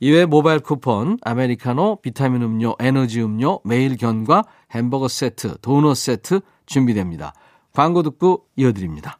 이외 0.00 0.26
모바일 0.26 0.60
쿠폰, 0.60 1.18
아메리카노, 1.22 2.00
비타민 2.02 2.42
음료, 2.42 2.74
에너지 2.78 3.22
음료, 3.22 3.60
매일 3.64 3.96
견과, 3.96 4.44
햄버거 4.72 5.08
세트, 5.08 5.58
도넛 5.62 5.96
세트 5.96 6.40
준비됩니다. 6.66 7.32
광고 7.72 8.02
듣고 8.02 8.46
이어드립니다. 8.56 9.18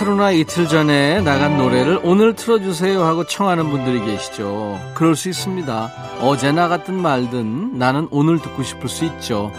하루나 0.00 0.30
이틀 0.30 0.66
전에 0.66 1.20
나간 1.20 1.58
노래를 1.58 2.00
오늘 2.02 2.34
틀어주세요 2.34 3.04
하고 3.04 3.24
청하는 3.24 3.68
분들이 3.68 4.00
계시죠. 4.00 4.80
그럴 4.94 5.14
수 5.14 5.28
있습니다. 5.28 5.90
어제 6.22 6.52
나갔든 6.52 6.94
말든 6.94 7.76
나는 7.76 8.08
오늘 8.10 8.38
듣고 8.38 8.62
싶을 8.62 8.88
수 8.88 9.04
있죠. 9.04 9.52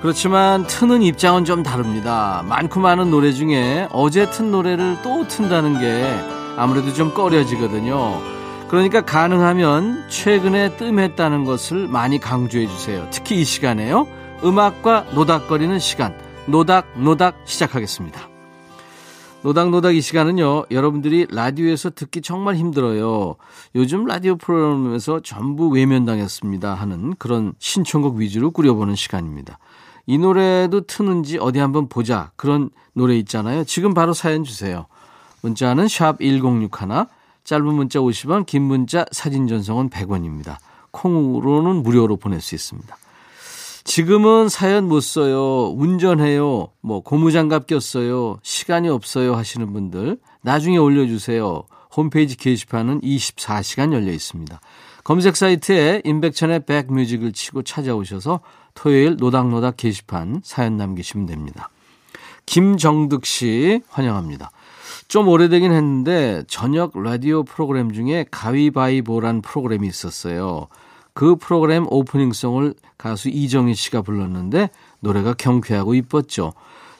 그렇지만 0.00 0.66
트는 0.66 1.02
입장은 1.02 1.44
좀 1.44 1.62
다릅니다. 1.62 2.42
많고 2.48 2.80
많은 2.80 3.10
노래 3.10 3.32
중에 3.32 3.86
어제 3.92 4.30
튼 4.30 4.50
노래를 4.50 4.96
또 5.02 5.28
튼다는 5.28 5.78
게 5.78 6.10
아무래도 6.56 6.94
좀 6.94 7.12
꺼려지거든요. 7.12 8.18
그러니까 8.68 9.02
가능하면 9.02 10.08
최근에 10.08 10.78
뜸했다는 10.78 11.44
것을 11.44 11.86
많이 11.86 12.18
강조해 12.18 12.66
주세요. 12.66 13.06
특히 13.10 13.42
이 13.42 13.44
시간에요. 13.44 14.08
음악과 14.42 15.04
노닥거리는 15.12 15.78
시간. 15.78 16.16
노닥, 16.46 16.86
노닥 16.96 17.36
시작하겠습니다. 17.44 18.31
노닥노닥 19.42 19.96
이 19.96 20.00
시간은요, 20.00 20.66
여러분들이 20.70 21.26
라디오에서 21.28 21.90
듣기 21.90 22.22
정말 22.22 22.54
힘들어요. 22.54 23.34
요즘 23.74 24.04
라디오 24.04 24.36
프로그램에서 24.36 25.20
전부 25.20 25.68
외면당했습니다 25.68 26.74
하는 26.74 27.14
그런 27.18 27.52
신청곡 27.58 28.16
위주로 28.16 28.52
꾸려보는 28.52 28.94
시간입니다. 28.94 29.58
이 30.06 30.16
노래도 30.16 30.82
트는지 30.82 31.38
어디 31.38 31.58
한번 31.58 31.88
보자. 31.88 32.30
그런 32.36 32.70
노래 32.92 33.16
있잖아요. 33.18 33.64
지금 33.64 33.94
바로 33.94 34.12
사연 34.12 34.44
주세요. 34.44 34.86
문자는 35.42 35.88
샵 35.88 36.18
1061, 36.20 36.70
짧은 37.42 37.64
문자 37.66 37.98
50원, 37.98 38.46
긴 38.46 38.62
문자 38.62 39.04
사진 39.10 39.48
전송은 39.48 39.90
100원입니다. 39.90 40.58
콩으로는 40.92 41.82
무료로 41.82 42.16
보낼 42.16 42.40
수 42.40 42.54
있습니다. 42.54 42.96
지금은 43.84 44.48
사연 44.48 44.88
못 44.88 45.00
써요. 45.00 45.70
운전해요. 45.76 46.68
뭐 46.80 47.00
고무장갑 47.00 47.66
꼈어요. 47.66 48.38
시간이 48.42 48.88
없어요 48.88 49.34
하시는 49.34 49.72
분들 49.72 50.18
나중에 50.42 50.78
올려주세요. 50.78 51.64
홈페이지 51.96 52.36
게시판은 52.36 53.00
24시간 53.00 53.92
열려 53.92 54.12
있습니다. 54.12 54.60
검색 55.04 55.36
사이트에 55.36 56.02
임백천의 56.04 56.64
백뮤직을 56.64 57.32
치고 57.32 57.62
찾아오셔서 57.62 58.40
토요일 58.74 59.16
노닥노닥 59.16 59.76
게시판 59.76 60.42
사연 60.44 60.76
남기시면 60.76 61.26
됩니다. 61.26 61.68
김정득 62.46 63.26
씨 63.26 63.82
환영합니다. 63.88 64.50
좀 65.08 65.28
오래되긴 65.28 65.72
했는데 65.72 66.44
저녁 66.46 66.92
라디오 66.94 67.42
프로그램 67.42 67.92
중에 67.92 68.24
가위바위보란 68.30 69.42
프로그램이 69.42 69.86
있었어요. 69.88 70.68
그 71.14 71.36
프로그램 71.36 71.86
오프닝송을 71.88 72.74
가수 72.96 73.28
이정희 73.28 73.74
씨가 73.74 74.02
불렀는데 74.02 74.70
노래가 75.00 75.34
경쾌하고 75.34 75.94
이뻤죠. 75.94 76.52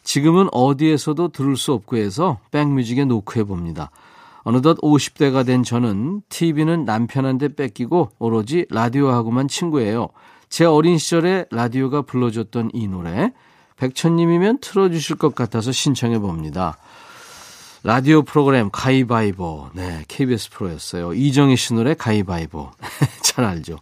지금은 0.03 0.49
어디에서도 0.53 1.29
들을 1.29 1.57
수 1.57 1.73
없고 1.73 1.97
해서 1.97 2.39
백뮤직에 2.51 3.05
노크해 3.05 3.45
봅니다. 3.45 3.91
어느덧 4.45 4.79
50대가 4.79 5.47
된 5.47 5.63
저는 5.63 6.23
TV는 6.29 6.85
남편한테 6.85 7.55
뺏기고 7.55 8.11
오로지 8.19 8.67
라디오하고만 8.71 9.49
친구예요. 9.49 10.09
제 10.49 10.65
어린 10.65 10.99
시절에 10.99 11.47
라디오가 11.51 12.03
불러줬던 12.03 12.73
이 12.75 12.89
노래 12.89 13.33
백천님이면 13.77 14.59
틀어주실 14.61 15.17
것 15.17 15.35
같아서 15.35 15.73
신청해 15.73 16.19
봅니다. 16.19 16.77
라디오 17.85 18.23
프로그램 18.23 18.71
가위바위보. 18.71 19.71
네, 19.75 20.05
KBS 20.07 20.51
프로였어요. 20.51 21.15
이정희 21.15 21.57
씨 21.57 21.75
노래 21.75 21.95
가위바위보. 21.95 22.71
잘 23.23 23.45
알죠. 23.45 23.79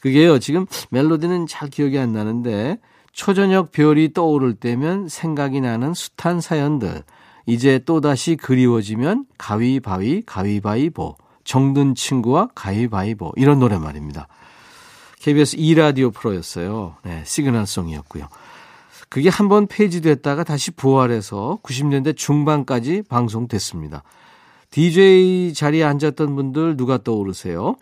그게요, 0.00 0.38
지금 0.38 0.66
멜로디는 0.90 1.46
잘 1.46 1.70
기억이 1.70 1.98
안 1.98 2.12
나는데, 2.12 2.78
초저녁 3.12 3.72
별이 3.72 4.12
떠오를 4.12 4.54
때면 4.54 5.08
생각이 5.08 5.62
나는 5.62 5.94
숱한 5.94 6.42
사연들. 6.42 7.04
이제 7.46 7.78
또다시 7.78 8.36
그리워지면 8.36 9.24
가위바위, 9.38 10.22
가위바위보. 10.26 11.16
정든 11.44 11.94
친구와 11.94 12.48
가위바위보. 12.54 13.32
이런 13.36 13.58
노래 13.58 13.78
말입니다. 13.78 14.28
KBS 15.20 15.56
2라디오 15.56 16.12
프로였어요. 16.12 16.96
네, 17.04 17.22
시그널송이었고요. 17.24 18.28
그게 19.12 19.28
한 19.28 19.50
번 19.50 19.66
폐지됐다가 19.66 20.42
다시 20.42 20.70
부활해서 20.70 21.58
90년대 21.62 22.16
중반까지 22.16 23.02
방송됐습니다. 23.10 24.04
DJ 24.70 25.52
자리에 25.52 25.84
앉았던 25.84 26.34
분들 26.34 26.78
누가 26.78 26.96
떠오르세요? 26.96 27.76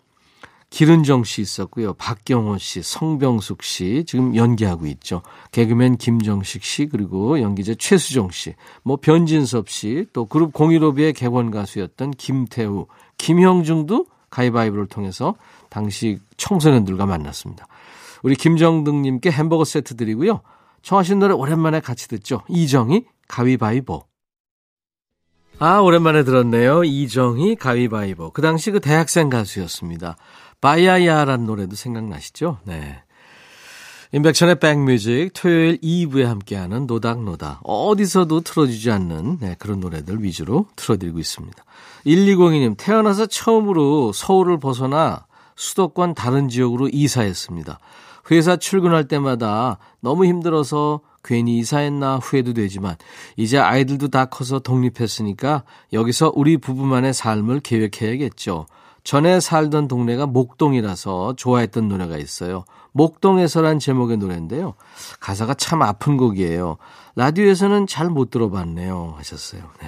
기른정 0.69 1.23
씨 1.23 1.41
있었고요. 1.41 1.93
박경호 1.93 2.57
씨, 2.57 2.81
성병숙 2.83 3.63
씨 3.63 4.03
지금 4.05 4.35
연기하고 4.35 4.87
있죠. 4.87 5.21
개그맨 5.53 5.95
김정식 5.99 6.65
씨 6.65 6.87
그리고 6.87 7.39
연기자 7.39 7.75
최수정 7.79 8.31
씨, 8.31 8.53
뭐 8.83 8.97
변진섭 8.97 9.69
씨, 9.69 10.07
또 10.11 10.25
그룹 10.25 10.51
015비의 10.51 11.15
객원 11.15 11.49
가수였던 11.49 12.11
김태우, 12.11 12.87
김형중도 13.17 14.05
가위바위보를 14.31 14.87
통해서 14.87 15.35
당시 15.69 16.19
청소년들과 16.35 17.05
만났습니다. 17.05 17.67
우리 18.21 18.35
김정등님께 18.35 19.31
햄버거 19.31 19.63
세트 19.63 19.95
드리고요. 19.95 20.41
청하신 20.81 21.19
노래 21.19 21.33
오랜만에 21.33 21.79
같이 21.79 22.07
듣죠. 22.07 22.41
이정희 22.49 23.05
가위바위보. 23.27 24.03
아, 25.59 25.79
오랜만에 25.79 26.23
들었네요. 26.23 26.83
이정희 26.83 27.55
가위바위보. 27.55 28.31
그 28.31 28.41
당시 28.41 28.71
그 28.71 28.79
대학생 28.79 29.29
가수였습니다. 29.29 30.17
바야야라는 30.59 31.45
노래도 31.45 31.75
생각나시죠? 31.75 32.59
네. 32.65 33.03
인백천의 34.13 34.59
백뮤직 34.59 35.31
토요일 35.33 35.79
2부에 35.79 36.23
함께하는 36.23 36.85
노닥노닥 36.85 37.61
어디서도 37.63 38.41
틀어주지 38.41 38.91
않는 38.91 39.37
네, 39.39 39.55
그런 39.57 39.79
노래들 39.79 40.21
위주로 40.21 40.65
틀어드리고 40.75 41.17
있습니다. 41.17 41.63
1202님 42.05 42.75
태어나서 42.77 43.27
처음으로 43.27 44.11
서울을 44.11 44.59
벗어나 44.59 45.25
수도권 45.55 46.15
다른 46.15 46.49
지역으로 46.49 46.89
이사했습니다. 46.91 47.79
회사 48.29 48.55
출근할 48.57 49.07
때마다 49.07 49.77
너무 49.99 50.25
힘들어서 50.25 51.01
괜히 51.23 51.59
이사했나 51.59 52.17
후회도 52.17 52.53
되지만 52.53 52.95
이제 53.37 53.57
아이들도 53.57 54.09
다 54.09 54.25
커서 54.25 54.59
독립했으니까 54.59 55.63
여기서 55.93 56.31
우리 56.35 56.57
부부만의 56.57 57.13
삶을 57.13 57.61
계획해야겠죠. 57.61 58.65
전에 59.03 59.39
살던 59.39 59.87
동네가 59.87 60.27
목동이라서 60.27 61.33
좋아했던 61.35 61.87
노래가 61.87 62.17
있어요. 62.17 62.65
목동에서란 62.91 63.79
제목의 63.79 64.17
노래인데요. 64.17 64.75
가사가 65.19 65.53
참 65.55 65.81
아픈 65.81 66.17
곡이에요. 66.17 66.77
라디오에서는 67.15 67.87
잘 67.87 68.09
못 68.09 68.29
들어봤네요. 68.29 69.15
하셨어요. 69.17 69.61
네. 69.81 69.87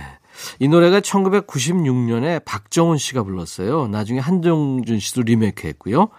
이 0.59 0.67
노래가 0.67 0.99
1996년에 0.99 2.43
박정훈 2.43 2.97
씨가 2.97 3.23
불렀어요. 3.23 3.87
나중에 3.87 4.19
한정준 4.19 4.99
씨도 4.99 5.23
리메이크 5.23 5.67
했고요. 5.67 6.09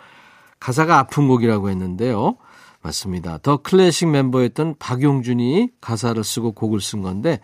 가사가 0.64 0.98
아픈 0.98 1.28
곡이라고 1.28 1.68
했는데요. 1.68 2.36
맞습니다. 2.80 3.36
더 3.42 3.58
클래식 3.58 4.08
멤버였던 4.08 4.76
박용준이 4.78 5.68
가사를 5.82 6.24
쓰고 6.24 6.52
곡을 6.52 6.80
쓴 6.80 7.02
건데 7.02 7.40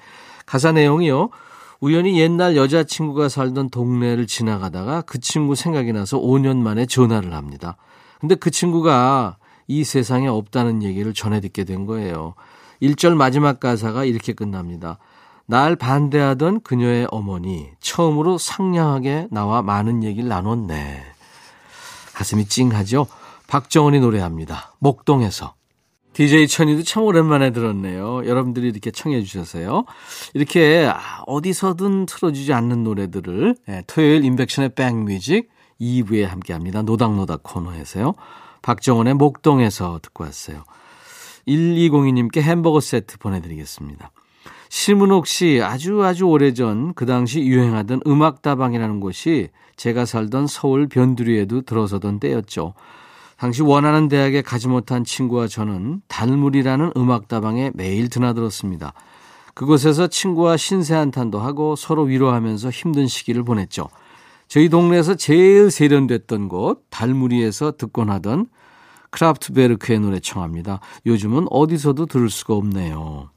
가사 0.46 0.72
내용이요. 0.72 1.28
우연히 1.80 2.18
옛날 2.18 2.56
여자친구가 2.56 3.28
살던 3.28 3.68
동네를 3.68 4.26
지나가다가 4.26 5.02
그 5.02 5.20
친구 5.20 5.54
생각이 5.54 5.92
나서 5.92 6.18
5년 6.18 6.62
만에 6.62 6.86
전화를 6.86 7.34
합니다. 7.34 7.76
근데 8.20 8.36
그 8.36 8.50
친구가 8.50 9.36
이 9.66 9.84
세상에 9.84 10.26
없다는 10.26 10.82
얘기를 10.82 11.12
전해 11.12 11.40
듣게 11.40 11.64
된 11.64 11.84
거예요. 11.84 12.32
1절 12.80 13.14
마지막 13.16 13.60
가사가 13.60 14.06
이렇게 14.06 14.32
끝납니다. 14.32 14.96
날 15.44 15.76
반대하던 15.76 16.62
그녀의 16.62 17.06
어머니 17.10 17.68
처음으로 17.80 18.38
상냥하게 18.38 19.28
나와 19.30 19.60
많은 19.60 20.04
얘기를 20.04 20.26
나눴네. 20.26 21.09
가슴이 22.20 22.44
찡하죠? 22.44 23.06
박정은이 23.46 24.00
노래합니다. 24.00 24.74
목동에서. 24.78 25.54
DJ 26.12 26.48
천이도 26.48 26.82
참 26.82 27.04
오랜만에 27.04 27.50
들었네요. 27.50 28.26
여러분들이 28.26 28.68
이렇게 28.68 28.90
청해 28.90 29.22
주셔서요. 29.22 29.86
이렇게 30.34 30.92
어디서든 31.26 32.04
틀어주지 32.04 32.52
않는 32.52 32.84
노래들을 32.84 33.56
네, 33.66 33.82
토요일 33.86 34.26
인백션의 34.26 34.74
백뮤직 34.74 35.48
2부에 35.80 36.26
함께합니다. 36.26 36.82
노닥노닥 36.82 37.42
코너에서요. 37.42 38.12
박정원의 38.60 39.14
목동에서 39.14 40.00
듣고 40.02 40.24
왔어요. 40.24 40.64
1202님께 41.48 42.42
햄버거 42.42 42.80
세트 42.80 43.16
보내드리겠습니다. 43.16 44.10
심은옥 44.68 45.26
씨 45.26 45.60
아주 45.62 46.02
아주 46.04 46.24
오래전 46.24 46.94
그 46.94 47.04
당시 47.06 47.40
유행하던 47.40 48.02
음악다방이라는 48.06 49.00
곳이 49.00 49.48
제가 49.76 50.04
살던 50.04 50.46
서울 50.46 50.86
변두리에도 50.86 51.62
들어서던 51.62 52.20
때였죠. 52.20 52.74
당시 53.36 53.62
원하는 53.62 54.08
대학에 54.08 54.42
가지 54.42 54.68
못한 54.68 55.02
친구와 55.02 55.48
저는 55.48 56.02
달무리라는 56.08 56.92
음악다방에 56.96 57.72
매일 57.74 58.08
드나들었습니다. 58.10 58.92
그곳에서 59.54 60.06
친구와 60.06 60.56
신세 60.56 60.94
한탄도 60.94 61.40
하고 61.40 61.74
서로 61.74 62.02
위로하면서 62.02 62.70
힘든 62.70 63.06
시기를 63.06 63.42
보냈죠. 63.42 63.88
저희 64.46 64.68
동네에서 64.68 65.14
제일 65.14 65.70
세련됐던 65.70 66.48
곳 66.48 66.84
달무리에서 66.90 67.76
듣곤 67.76 68.10
하던 68.10 68.46
크라프트베르크의 69.10 70.00
노래 70.00 70.20
청합니다. 70.20 70.80
요즘은 71.06 71.46
어디서도 71.50 72.06
들을 72.06 72.28
수가 72.30 72.54
없네요. 72.54 73.30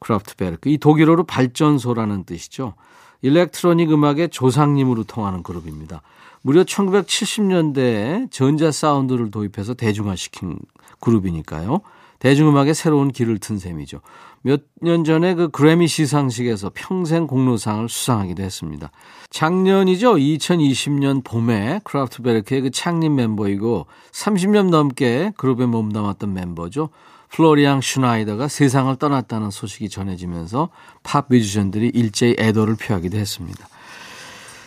크라프트베르크 0.00 0.68
이 0.68 0.78
독일어로 0.78 1.24
발전소라는 1.24 2.24
뜻이죠. 2.24 2.74
일렉트로닉 3.22 3.90
음악의 3.92 4.28
조상님으로 4.30 5.04
통하는 5.04 5.42
그룹입니다. 5.42 6.02
무려 6.42 6.62
1970년대에 6.64 8.30
전자 8.30 8.70
사운드를 8.70 9.30
도입해서 9.30 9.74
대중화시킨 9.74 10.58
그룹이니까요. 11.00 11.80
대중음악의 12.18 12.74
새로운 12.74 13.10
길을 13.10 13.38
튼 13.38 13.58
셈이죠. 13.58 14.00
몇 14.42 14.62
년 14.80 15.04
전에 15.04 15.34
그 15.34 15.48
그래미 15.48 15.88
시상식에서 15.88 16.70
평생 16.74 17.26
공로상을 17.26 17.88
수상하기도 17.88 18.42
했습니다. 18.42 18.90
작년이죠. 19.30 20.14
2020년 20.14 21.24
봄에 21.24 21.80
크라프트베르크의 21.82 22.60
그 22.60 22.70
창립 22.70 23.10
멤버이고 23.10 23.86
30년 24.12 24.68
넘게 24.70 25.32
그룹에 25.36 25.66
몸담았던 25.66 26.32
멤버죠. 26.32 26.90
플로리앙 27.30 27.80
슈나이더가 27.80 28.48
세상을 28.48 28.94
떠났다는 28.96 29.50
소식이 29.50 29.88
전해지면서 29.88 30.68
팝 31.02 31.26
뮤지션들이 31.28 31.88
일제히 31.94 32.34
애도를 32.38 32.76
표하기도 32.76 33.16
했습니다. 33.18 33.66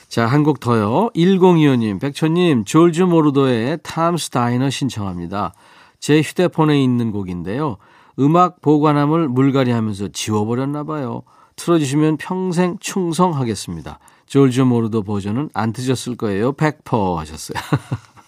자, 0.08 0.26
한 0.26 0.44
곡 0.44 0.60
더요. 0.60 1.10
1025님, 1.16 2.00
백천님, 2.02 2.66
조르조 2.66 3.06
모로더의 3.06 3.80
Tom's 3.84 4.32
Diner 4.32 4.70
신청합니다. 4.70 5.54
제 6.00 6.22
휴대폰에 6.22 6.82
있는 6.82 7.12
곡인데요. 7.12 7.78
음악 8.20 8.62
보관함을 8.62 9.28
물갈이 9.30 9.72
하면서 9.72 10.08
지워버렸나 10.08 10.84
봐요. 10.84 11.22
틀어주시면 11.58 12.18
평생 12.18 12.78
충성하겠습니다. 12.80 14.00
조르조 14.26 14.66
모로더 14.66 15.04
버전은 15.04 15.50
안 15.54 15.74
틀었을 15.74 16.16
거예요. 16.18 16.54
100% 16.54 17.16
하셨어요. 17.16 17.58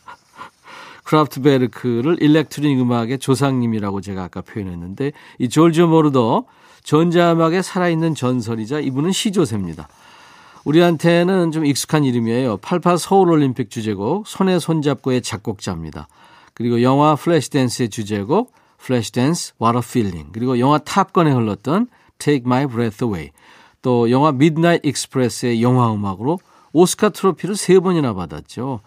크라프트베르크를 1.04 2.22
electronic 2.22 2.80
음악의 2.80 3.20
조상님이라고 3.20 4.02
제가 4.02 4.24
아까 4.24 4.42
표현했는데 4.42 5.12
이 5.40 5.50
조르조 5.50 5.88
모로더 5.88 6.46
전자음악의 6.84 7.64
살아있는 7.64 8.16
전설이자 8.16 8.80
이분은 8.80 9.12
시조새입니다. 9.12 9.88
우리한테는 10.64 11.52
좀 11.52 11.66
익숙한 11.66 12.04
이름이에요. 12.04 12.58
88 12.58 12.98
서울올림픽 12.98 13.70
주제곡 13.70 14.28
손에 14.28 14.60
손잡고의 14.60 15.22
작곡자입니다. 15.22 16.08
그리고 16.54 16.82
영화 16.82 17.16
플래시댄스의 17.16 17.90
주제곡 17.90 18.54
플래시댄스 18.78 19.54
What 19.62 19.78
a 19.78 19.82
Feeling 19.84 20.32
그리고 20.34 20.60
영화 20.60 20.78
Top 20.78 21.01
Gun에 21.01 21.32
흘렀던 21.32 21.88
Take 22.20 22.44
My 22.46 22.68
Breath 22.68 23.04
Away 23.04 23.32
또 23.82 24.12
영화 24.12 24.32
Midnight 24.32 24.86
Express의 24.86 25.64
영화 25.64 25.92
음악으로 25.94 26.40
오스카 26.74 27.10
트로피를 27.10 27.56
세 27.56 27.80
번이나 27.80 28.14
받았죠. 28.14 28.82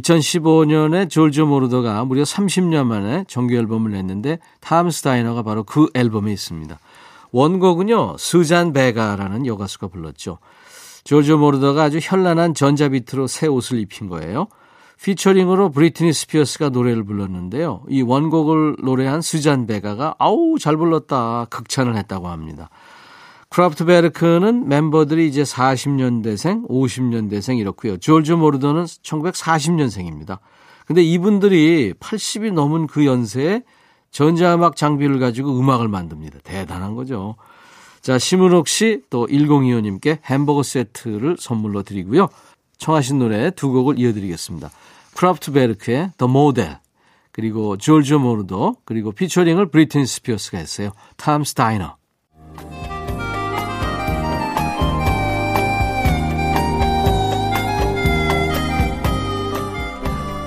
2015년에 0.00 1.08
조르조 1.08 1.42
모로더가 1.42 2.04
무려 2.04 2.22
30년 2.22 2.86
만에 2.86 3.24
정규 3.28 3.54
앨범을 3.54 3.92
냈는데 3.92 4.38
Tom's 4.60 5.02
Diner가 5.02 5.42
바로 5.42 5.64
그 5.64 5.88
앨범에 5.94 6.32
있습니다. 6.32 6.78
원곡은요. 7.32 8.16
수잔 8.18 8.72
베가라는 8.72 9.46
여가수가 9.46 9.88
불렀죠. 9.88 10.38
조르조 11.04 11.38
모로더가 11.38 11.84
아주 11.84 11.98
현란한 12.02 12.54
전자비트로 12.54 13.26
새 13.26 13.46
옷을 13.46 13.78
입힌 13.78 14.08
거예요. 14.08 14.48
피처링으로 15.02 15.70
브리트니 15.70 16.12
스피어스가 16.12 16.70
노래를 16.70 17.04
불렀는데요. 17.04 17.82
이 17.88 18.02
원곡을 18.02 18.76
노래한 18.82 19.20
수잔 19.20 19.66
베가가 19.66 20.14
아우 20.18 20.58
잘 20.58 20.76
불렀다 20.76 21.46
극찬을 21.50 21.96
했다고 21.96 22.28
합니다. 22.28 22.70
크라프트베르크는 23.48 24.68
멤버들이 24.68 25.28
이제 25.28 25.42
40년대생, 25.42 26.68
50년대생 26.68 27.58
이렇고요. 27.58 27.96
조르조 27.98 28.32
모로더는 28.32 28.84
1940년생입니다. 28.84 30.38
근데 30.86 31.02
이분들이 31.02 31.94
80이 31.94 32.52
넘은 32.52 32.86
그 32.86 33.06
연세에 33.06 33.62
전자음악 34.10 34.76
장비를 34.76 35.18
가지고 35.18 35.58
음악을 35.58 35.88
만듭니다. 35.88 36.38
대단한 36.44 36.94
거죠. 36.94 37.36
자, 38.00 38.18
심은옥 38.18 38.68
씨, 38.68 39.02
또 39.10 39.26
1025님께 39.26 40.18
햄버거 40.24 40.62
세트를 40.62 41.36
선물로 41.38 41.82
드리고요. 41.82 42.28
청하신 42.78 43.18
노래 43.18 43.50
두 43.50 43.70
곡을 43.72 43.98
이어드리겠습니다. 43.98 44.70
크라프트베르크의 45.16 46.12
The 46.16 46.30
Model, 46.30 46.76
그리고 47.32 47.76
조르조 47.76 48.20
모로더, 48.20 48.76
그리고 48.84 49.12
피처링을 49.12 49.70
브리트니 49.70 50.06
스피어스가 50.06 50.58
했어요. 50.58 50.92
Tom's 51.16 51.42
Diner. 51.42 51.96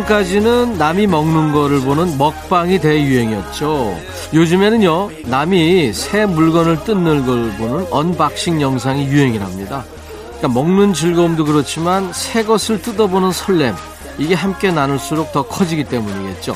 작년까지는 0.00 0.78
남이 0.78 1.06
먹는 1.06 1.52
거를 1.52 1.80
보는 1.80 2.16
먹방이 2.16 2.80
대유행이었죠. 2.80 3.98
요즘에는요, 4.32 5.10
남이 5.26 5.92
새 5.92 6.26
물건을 6.26 6.84
뜯는 6.84 7.26
걸 7.26 7.50
보는 7.52 7.86
unboxing 7.90 8.60
영상이 8.60 9.06
유행이랍니다. 9.06 9.84
그러니까 10.38 10.48
먹는 10.48 10.92
즐거움도 10.92 11.44
그렇지만 11.44 12.12
새 12.12 12.44
것을 12.44 12.80
뜯어보는 12.82 13.32
설렘, 13.32 13.74
이게 14.18 14.34
함께 14.34 14.70
나눌수록 14.70 15.32
더 15.32 15.42
커지기 15.42 15.84
때문이겠죠. 15.84 16.54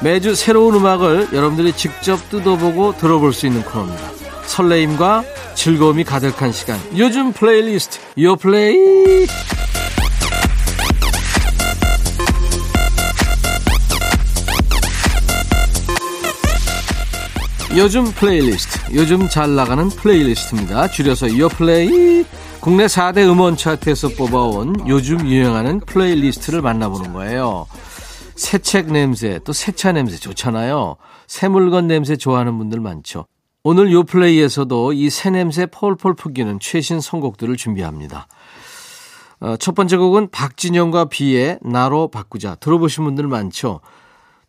매주 0.00 0.34
새로운 0.34 0.74
음악을 0.74 1.28
여러분들이 1.32 1.72
직접 1.74 2.28
뜯어보고 2.30 2.96
들어볼 2.96 3.32
수 3.32 3.46
있는 3.46 3.62
코너입니다. 3.62 4.10
설레임과 4.46 5.24
즐거움이 5.54 6.04
가득한 6.04 6.52
시간. 6.52 6.78
요즘 6.96 7.32
플레이리스트, 7.32 7.98
요 8.20 8.36
플레이! 8.36 9.26
요즘 17.76 18.04
플레이리스트, 18.04 18.94
요즘 18.94 19.28
잘 19.28 19.54
나가는 19.54 19.88
playlist입니다. 19.88 20.88
줄여서 20.88 21.28
요플레이. 21.28 22.24
국내 22.60 22.86
4대 22.86 23.26
음원 23.28 23.56
차트에서 23.56 24.10
뽑아온 24.10 24.86
요즘 24.86 25.26
유행하는 25.26 25.80
playlist를 25.80 26.60
만나보는 26.62 27.12
거예요. 27.12 27.66
새책 28.36 28.92
냄새, 28.92 29.40
또 29.44 29.52
새차 29.52 29.92
냄새 29.92 30.16
좋잖아요. 30.16 30.96
새 31.26 31.48
물건 31.48 31.86
냄새 31.88 32.16
좋아하는 32.16 32.58
분들 32.58 32.78
많죠. 32.80 33.26
오늘 33.64 33.90
요플레이에서도 33.92 34.92
이 34.92 35.08
새 35.08 35.30
냄새 35.30 35.66
폴폴 35.66 36.14
풍기는 36.14 36.58
최신 36.60 37.00
선곡들을 37.00 37.56
준비합니다. 37.56 38.26
어, 39.40 39.56
첫 39.56 39.74
번째 39.74 39.96
곡은 39.96 40.28
박진영과 40.30 41.06
비의 41.06 41.58
나로 41.62 42.08
바꾸자. 42.08 42.56
들어보신 42.56 43.04
분들 43.04 43.26
많죠? 43.26 43.80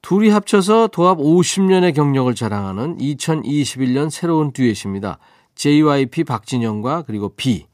둘이 0.04 0.30
합쳐서 0.30 0.88
도합 0.88 1.18
50년의 1.18 1.96
경력을 1.96 2.36
자랑하는 2.36 2.98
2021년 2.98 4.10
새로운 4.10 4.52
듀엣입니다. 4.52 5.18
JYP 5.56 6.26
박진영과 6.26 7.04
그리고 7.04 7.30
B. 7.30 7.66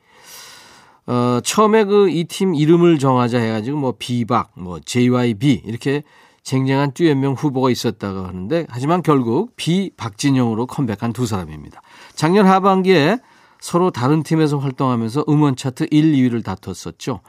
어, 1.07 1.39
처음에 1.43 1.85
그 1.85 2.07
이 2.07 2.25
팀 2.25 2.53
이름을 2.53 2.99
정하자 2.99 3.39
해가지고 3.39 3.79
뭐 3.79 3.95
비박, 3.97 4.51
뭐 4.53 4.79
JYB 4.79 5.63
이렇게 5.65 6.03
쟁쟁한 6.43 6.91
듀엣명 6.93 7.33
후보가 7.33 7.71
있었다고 7.71 8.19
하는데 8.27 8.67
하지만 8.69 9.01
결국 9.01 9.55
비 9.55 9.89
박진영으로 9.97 10.67
컴백한 10.67 11.13
두 11.13 11.25
사람입니다. 11.25 11.81
작년 12.13 12.45
하반기에 12.45 13.17
서로 13.59 13.89
다른 13.89 14.21
팀에서 14.21 14.59
활동하면서 14.59 15.25
음원 15.27 15.55
차트 15.55 15.87
1, 15.89 16.13
2위를 16.13 16.43
다퉜었죠. 16.43 17.21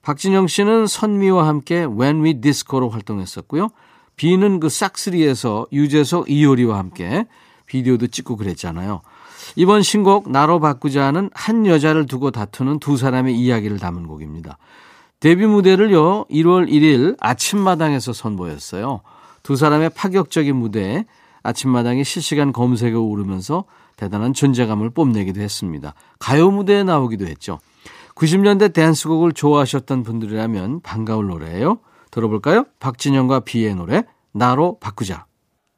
박진영 0.00 0.46
씨는 0.46 0.86
선미와 0.86 1.46
함께 1.46 1.84
When 1.84 2.24
We 2.24 2.40
Disco로 2.40 2.88
활동했었고요. 2.88 3.68
비는 4.16 4.60
그 4.60 4.68
싹스리에서 4.68 5.66
유재석 5.72 6.30
이효리와 6.30 6.78
함께 6.78 7.26
비디오도 7.66 8.08
찍고 8.08 8.36
그랬잖아요. 8.36 9.02
이번 9.54 9.82
신곡 9.82 10.30
나로 10.30 10.60
바꾸자는 10.60 11.30
한 11.34 11.66
여자를 11.66 12.06
두고 12.06 12.30
다투는 12.30 12.78
두 12.80 12.96
사람의 12.96 13.36
이야기를 13.36 13.78
담은 13.78 14.06
곡입니다. 14.06 14.58
데뷔 15.20 15.46
무대를요, 15.46 16.26
1월 16.30 16.68
1일 16.68 17.16
아침마당에서 17.20 18.12
선보였어요. 18.12 19.00
두 19.42 19.56
사람의 19.56 19.90
파격적인 19.90 20.56
무대에 20.56 21.06
아침마당이 21.42 22.04
실시간 22.04 22.52
검색에 22.52 22.92
오르면서 22.92 23.64
대단한 23.96 24.34
존재감을 24.34 24.90
뽐내기도 24.90 25.40
했습니다. 25.40 25.94
가요 26.18 26.50
무대에 26.50 26.82
나오기도 26.82 27.26
했죠. 27.26 27.60
90년대 28.14 28.72
댄스곡을 28.72 29.32
좋아하셨던 29.32 30.02
분들이라면 30.02 30.80
반가울 30.80 31.28
노래예요. 31.28 31.78
들어볼까요? 32.16 32.64
박진영과 32.80 33.40
비의 33.40 33.74
노래 33.74 34.04
나로 34.32 34.78
바꾸자. 34.80 35.26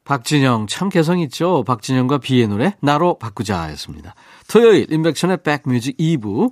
박진영 0.05 0.67
참 0.67 0.89
개성 0.89 1.19
있죠. 1.19 1.63
박진영과 1.65 2.17
비의 2.17 2.47
노래 2.47 2.75
나로 2.81 3.19
바꾸자였습니다. 3.19 4.15
토요일 4.47 4.91
임백천의 4.91 5.39
백뮤직 5.43 5.97
2부 5.97 6.51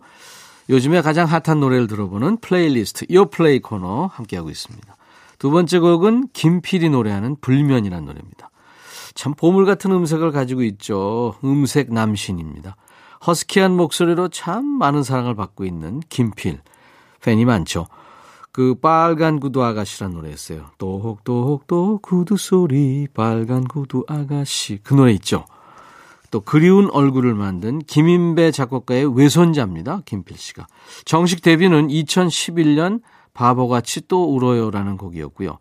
요즘에 0.69 1.01
가장 1.01 1.25
핫한 1.25 1.61
노래를 1.61 1.87
들어보는 1.87 2.37
플레이리스트 2.37 3.05
요플레이 3.09 3.59
코너 3.59 4.07
함께하고 4.07 4.49
있습니다. 4.49 4.95
두 5.39 5.49
번째 5.49 5.79
곡은 5.79 6.27
김필이 6.33 6.89
노래하는 6.89 7.37
불면이라는 7.39 8.05
노래입니다. 8.05 8.49
참 9.15 9.33
보물 9.33 9.65
같은 9.65 9.91
음색을 9.91 10.31
가지고 10.31 10.63
있죠. 10.63 11.35
음색 11.43 11.93
남신입니다. 11.93 12.75
허스키한 13.25 13.75
목소리로 13.75 14.27
참 14.27 14.65
많은 14.65 15.03
사랑을 15.03 15.33
받고 15.33 15.65
있는 15.65 16.01
김필. 16.09 16.59
팬이 17.21 17.45
많죠. 17.45 17.87
그 18.57 18.73
빨간 18.73 19.39
구두 19.39 19.63
아가씨란 19.63 20.13
노래였어요. 20.13 20.71
또혹또혹또 20.79 21.99
구두 22.01 22.37
소리 22.37 23.07
빨간 23.13 23.63
구두 23.63 24.03
아가씨 24.07 24.79
그 24.81 24.95
노래 24.95 25.11
있죠. 25.11 25.45
또 26.31 26.39
그리운 26.39 26.89
얼굴을 26.89 27.35
만든 27.35 27.77
김인배 27.77 28.49
작곡가의 28.49 29.15
외손자입니다. 29.15 30.01
김필 30.05 30.39
씨가. 30.39 30.65
정식 31.05 31.43
데뷔는 31.43 31.89
2011년 31.89 33.01
바보같이 33.35 34.07
또 34.07 34.33
울어요라는 34.33 34.97
곡이었고요. 34.97 35.59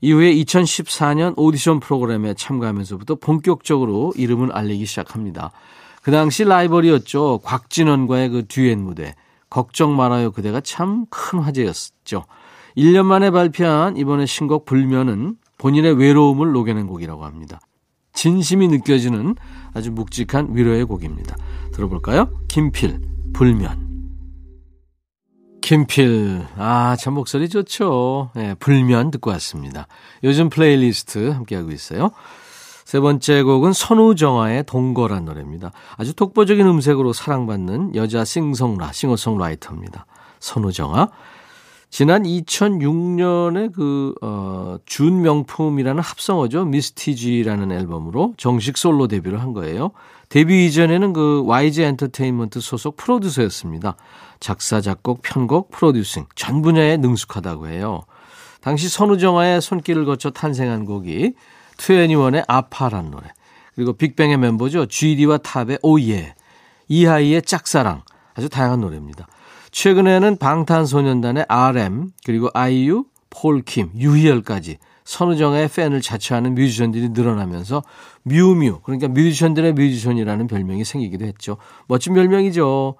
이후에 0.00 0.34
2014년 0.34 1.34
오디션 1.36 1.78
프로그램에 1.78 2.32
참가하면서부터 2.32 3.16
본격적으로 3.16 4.14
이름을 4.16 4.50
알리기 4.50 4.86
시작합니다. 4.86 5.52
그 6.00 6.10
당시 6.10 6.44
라이벌이었죠. 6.44 7.40
곽진언과의 7.44 8.28
그 8.30 8.46
듀엣 8.46 8.78
무대. 8.78 9.14
걱정 9.50 9.96
말아요 9.96 10.30
그대가 10.32 10.60
참 10.60 11.06
큰 11.10 11.38
화제였죠. 11.40 12.24
1년 12.76 13.04
만에 13.04 13.30
발표한 13.30 13.96
이번에 13.96 14.26
신곡 14.26 14.64
불면은 14.64 15.36
본인의 15.58 15.94
외로움을 15.98 16.52
녹여낸 16.52 16.86
곡이라고 16.86 17.24
합니다. 17.24 17.60
진심이 18.12 18.68
느껴지는 18.68 19.34
아주 19.74 19.90
묵직한 19.92 20.48
위로의 20.56 20.84
곡입니다. 20.84 21.36
들어볼까요? 21.72 22.30
김필, 22.48 23.00
불면. 23.32 23.84
김필, 25.62 26.46
아, 26.56 26.94
참 26.96 27.14
목소리 27.14 27.48
좋죠. 27.48 28.30
네, 28.34 28.54
불면 28.54 29.10
듣고 29.10 29.30
왔습니다. 29.30 29.86
요즘 30.22 30.50
플레이리스트 30.50 31.30
함께하고 31.30 31.70
있어요. 31.70 32.10
세 32.84 33.00
번째 33.00 33.42
곡은 33.42 33.72
선우정아의 33.72 34.64
동거란 34.64 35.24
노래입니다. 35.24 35.72
아주 35.96 36.14
독보적인 36.14 36.66
음색으로 36.66 37.12
사랑받는 37.12 37.94
여자 37.96 38.24
싱송라, 38.24 38.92
싱어송라이터입니다. 38.92 40.06
선우정아. 40.40 41.08
지난 41.88 42.24
2006년에 42.24 43.72
그, 43.72 44.14
어, 44.20 44.78
준 44.84 45.22
명품이라는 45.22 46.02
합성어죠. 46.02 46.64
미스티지라는 46.64 47.70
앨범으로 47.70 48.34
정식 48.36 48.76
솔로 48.76 49.06
데뷔를 49.06 49.40
한 49.40 49.52
거예요. 49.52 49.92
데뷔 50.28 50.66
이전에는 50.66 51.12
그 51.12 51.44
YG 51.46 51.84
엔터테인먼트 51.84 52.60
소속 52.60 52.96
프로듀서였습니다. 52.96 53.94
작사, 54.40 54.80
작곡, 54.80 55.22
편곡, 55.22 55.70
프로듀싱 55.70 56.26
전 56.34 56.62
분야에 56.62 56.96
능숙하다고 56.96 57.68
해요. 57.68 58.02
당시 58.60 58.88
선우정아의 58.88 59.60
손길을 59.60 60.04
거쳐 60.04 60.30
탄생한 60.30 60.86
곡이 60.86 61.34
2NE1의 61.76 62.44
아파란 62.48 63.10
노래. 63.10 63.28
그리고 63.74 63.92
빅뱅의 63.92 64.38
멤버죠. 64.38 64.86
GD와 64.86 65.38
탑의 65.38 65.78
Oh 65.82 65.97
Yeah. 65.97 66.34
이하이의 66.88 67.42
짝사랑. 67.42 68.02
아주 68.34 68.48
다양한 68.48 68.80
노래입니다. 68.80 69.26
최근에는 69.70 70.36
방탄소년단의 70.36 71.46
RM, 71.48 72.12
그리고 72.24 72.48
아이유, 72.54 73.04
폴킴, 73.30 73.92
유희열까지 73.96 74.78
선우정아의 75.04 75.68
팬을 75.68 76.00
자처하는 76.00 76.54
뮤지션들이 76.54 77.10
늘어나면서 77.10 77.82
뮤뮤, 78.22 78.80
그러니까 78.82 79.08
뮤지션들의 79.08 79.72
뮤지션이라는 79.74 80.46
별명이 80.46 80.84
생기기도 80.84 81.26
했죠. 81.26 81.56
멋진 81.88 82.14
별명이죠. 82.14 82.94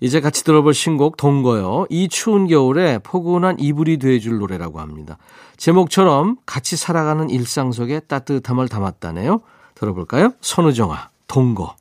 이제 0.00 0.20
같이 0.20 0.44
들어볼 0.44 0.74
신곡 0.74 1.16
동거요. 1.16 1.86
이 1.90 2.08
추운 2.08 2.46
겨울에 2.46 2.98
포근한 2.98 3.58
이불이 3.58 3.98
돼줄 3.98 4.38
노래라고 4.38 4.80
합니다. 4.80 5.18
제목처럼 5.56 6.36
같이 6.46 6.76
살아가는 6.76 7.28
일상 7.30 7.72
속에 7.72 8.00
따뜻함을 8.00 8.68
담았다네요. 8.68 9.40
들어볼까요? 9.74 10.32
선우정아, 10.40 11.10
동거. 11.26 11.74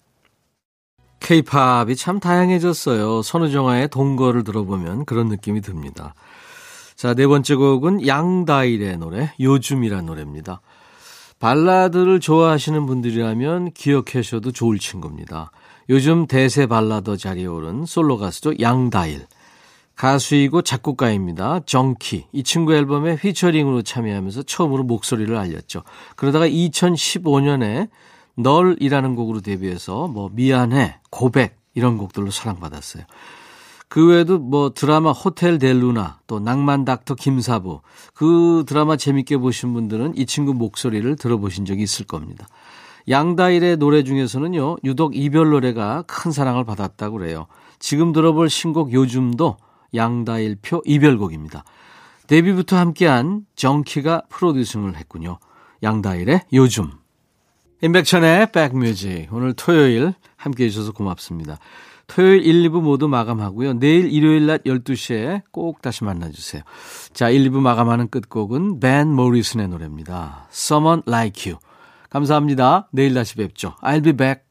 케이팝이 1.19 1.95
참 1.95 2.19
다양해졌어요. 2.19 3.21
선우정아의 3.21 3.89
동거를 3.89 4.43
들어보면 4.43 5.05
그런 5.05 5.27
느낌이 5.27 5.61
듭니다. 5.61 6.13
자, 6.95 7.13
네 7.13 7.27
번째 7.27 7.55
곡은 7.55 8.07
양다일의 8.07 8.97
노래, 8.97 9.31
요즘이란 9.39 10.05
노래입니다. 10.05 10.61
발라드를 11.39 12.19
좋아하시는 12.19 12.85
분들이라면 12.87 13.73
기억하셔도 13.73 14.51
좋을 14.51 14.79
친구입니다. 14.79 15.51
요즘 15.89 16.27
대세 16.27 16.67
발라더 16.67 17.15
자리에 17.15 17.45
오른 17.45 17.85
솔로 17.85 18.17
가수죠. 18.17 18.53
양다일. 18.59 19.25
가수이고 19.95 20.61
작곡가입니다. 20.61 21.61
정키. 21.65 22.27
이 22.31 22.43
친구 22.43 22.75
앨범에 22.75 23.15
휘처링으로 23.15 23.81
참여하면서 23.81 24.43
처음으로 24.43 24.83
목소리를 24.83 25.35
알렸죠. 25.35 25.83
그러다가 26.15 26.47
2015년에 26.47 27.89
널이라는 28.35 29.15
곡으로 29.15 29.41
데뷔해서 29.41 30.07
뭐 30.07 30.29
미안해, 30.31 30.99
고백 31.09 31.57
이런 31.73 31.97
곡들로 31.97 32.29
사랑받았어요. 32.29 33.03
그 33.89 34.07
외에도 34.09 34.37
뭐 34.37 34.73
드라마 34.73 35.11
호텔 35.11 35.57
델루나 35.57 36.19
또 36.27 36.39
낭만 36.39 36.83
닥터 36.83 37.15
김사부 37.15 37.81
그 38.13 38.65
드라마 38.67 38.97
재밌게 38.97 39.37
보신 39.37 39.73
분들은 39.73 40.17
이 40.17 40.25
친구 40.25 40.53
목소리를 40.53 41.15
들어보신 41.15 41.65
적이 41.65 41.83
있을 41.83 42.05
겁니다. 42.05 42.47
양다일의 43.09 43.77
노래 43.77 44.03
중에서는요, 44.03 44.77
유독 44.83 45.15
이별 45.15 45.49
노래가 45.49 46.03
큰 46.07 46.31
사랑을 46.31 46.65
받았다고 46.65 47.17
그래요. 47.17 47.47
지금 47.79 48.11
들어볼 48.11 48.49
신곡 48.49 48.91
요즘도 48.91 49.57
양다일표 49.93 50.81
이별곡입니다. 50.85 51.63
데뷔부터 52.27 52.77
함께한 52.77 53.45
정키가 53.55 54.23
프로듀싱을 54.29 54.95
했군요. 54.97 55.39
양다일의 55.83 56.41
요즘. 56.53 56.91
임백천의 57.81 58.51
백뮤직. 58.51 59.29
오늘 59.31 59.53
토요일 59.53 60.13
함께 60.35 60.65
해 60.65 60.69
주셔서 60.69 60.91
고맙습니다. 60.91 61.57
토요일 62.07 62.45
1, 62.45 62.69
2부 62.69 62.81
모두 62.81 63.07
마감하고요. 63.07 63.73
내일 63.73 64.11
일요일 64.11 64.47
낮 64.47 64.63
12시에 64.63 65.43
꼭 65.51 65.81
다시 65.81 66.03
만나주세요. 66.03 66.63
자, 67.13 67.29
1, 67.29 67.49
2부 67.49 67.59
마감하는 67.59 68.09
끝곡은 68.09 68.79
벤 68.79 69.09
모리슨의 69.09 69.67
노래입니다. 69.67 70.47
Someone 70.51 71.03
Like 71.05 71.51
You. 71.51 71.66
감사합니다. 72.17 72.89
내일 72.91 73.13
다시 73.13 73.35
뵙죠. 73.35 73.75
I'll 73.83 74.03
be 74.03 74.13
back. 74.13 74.46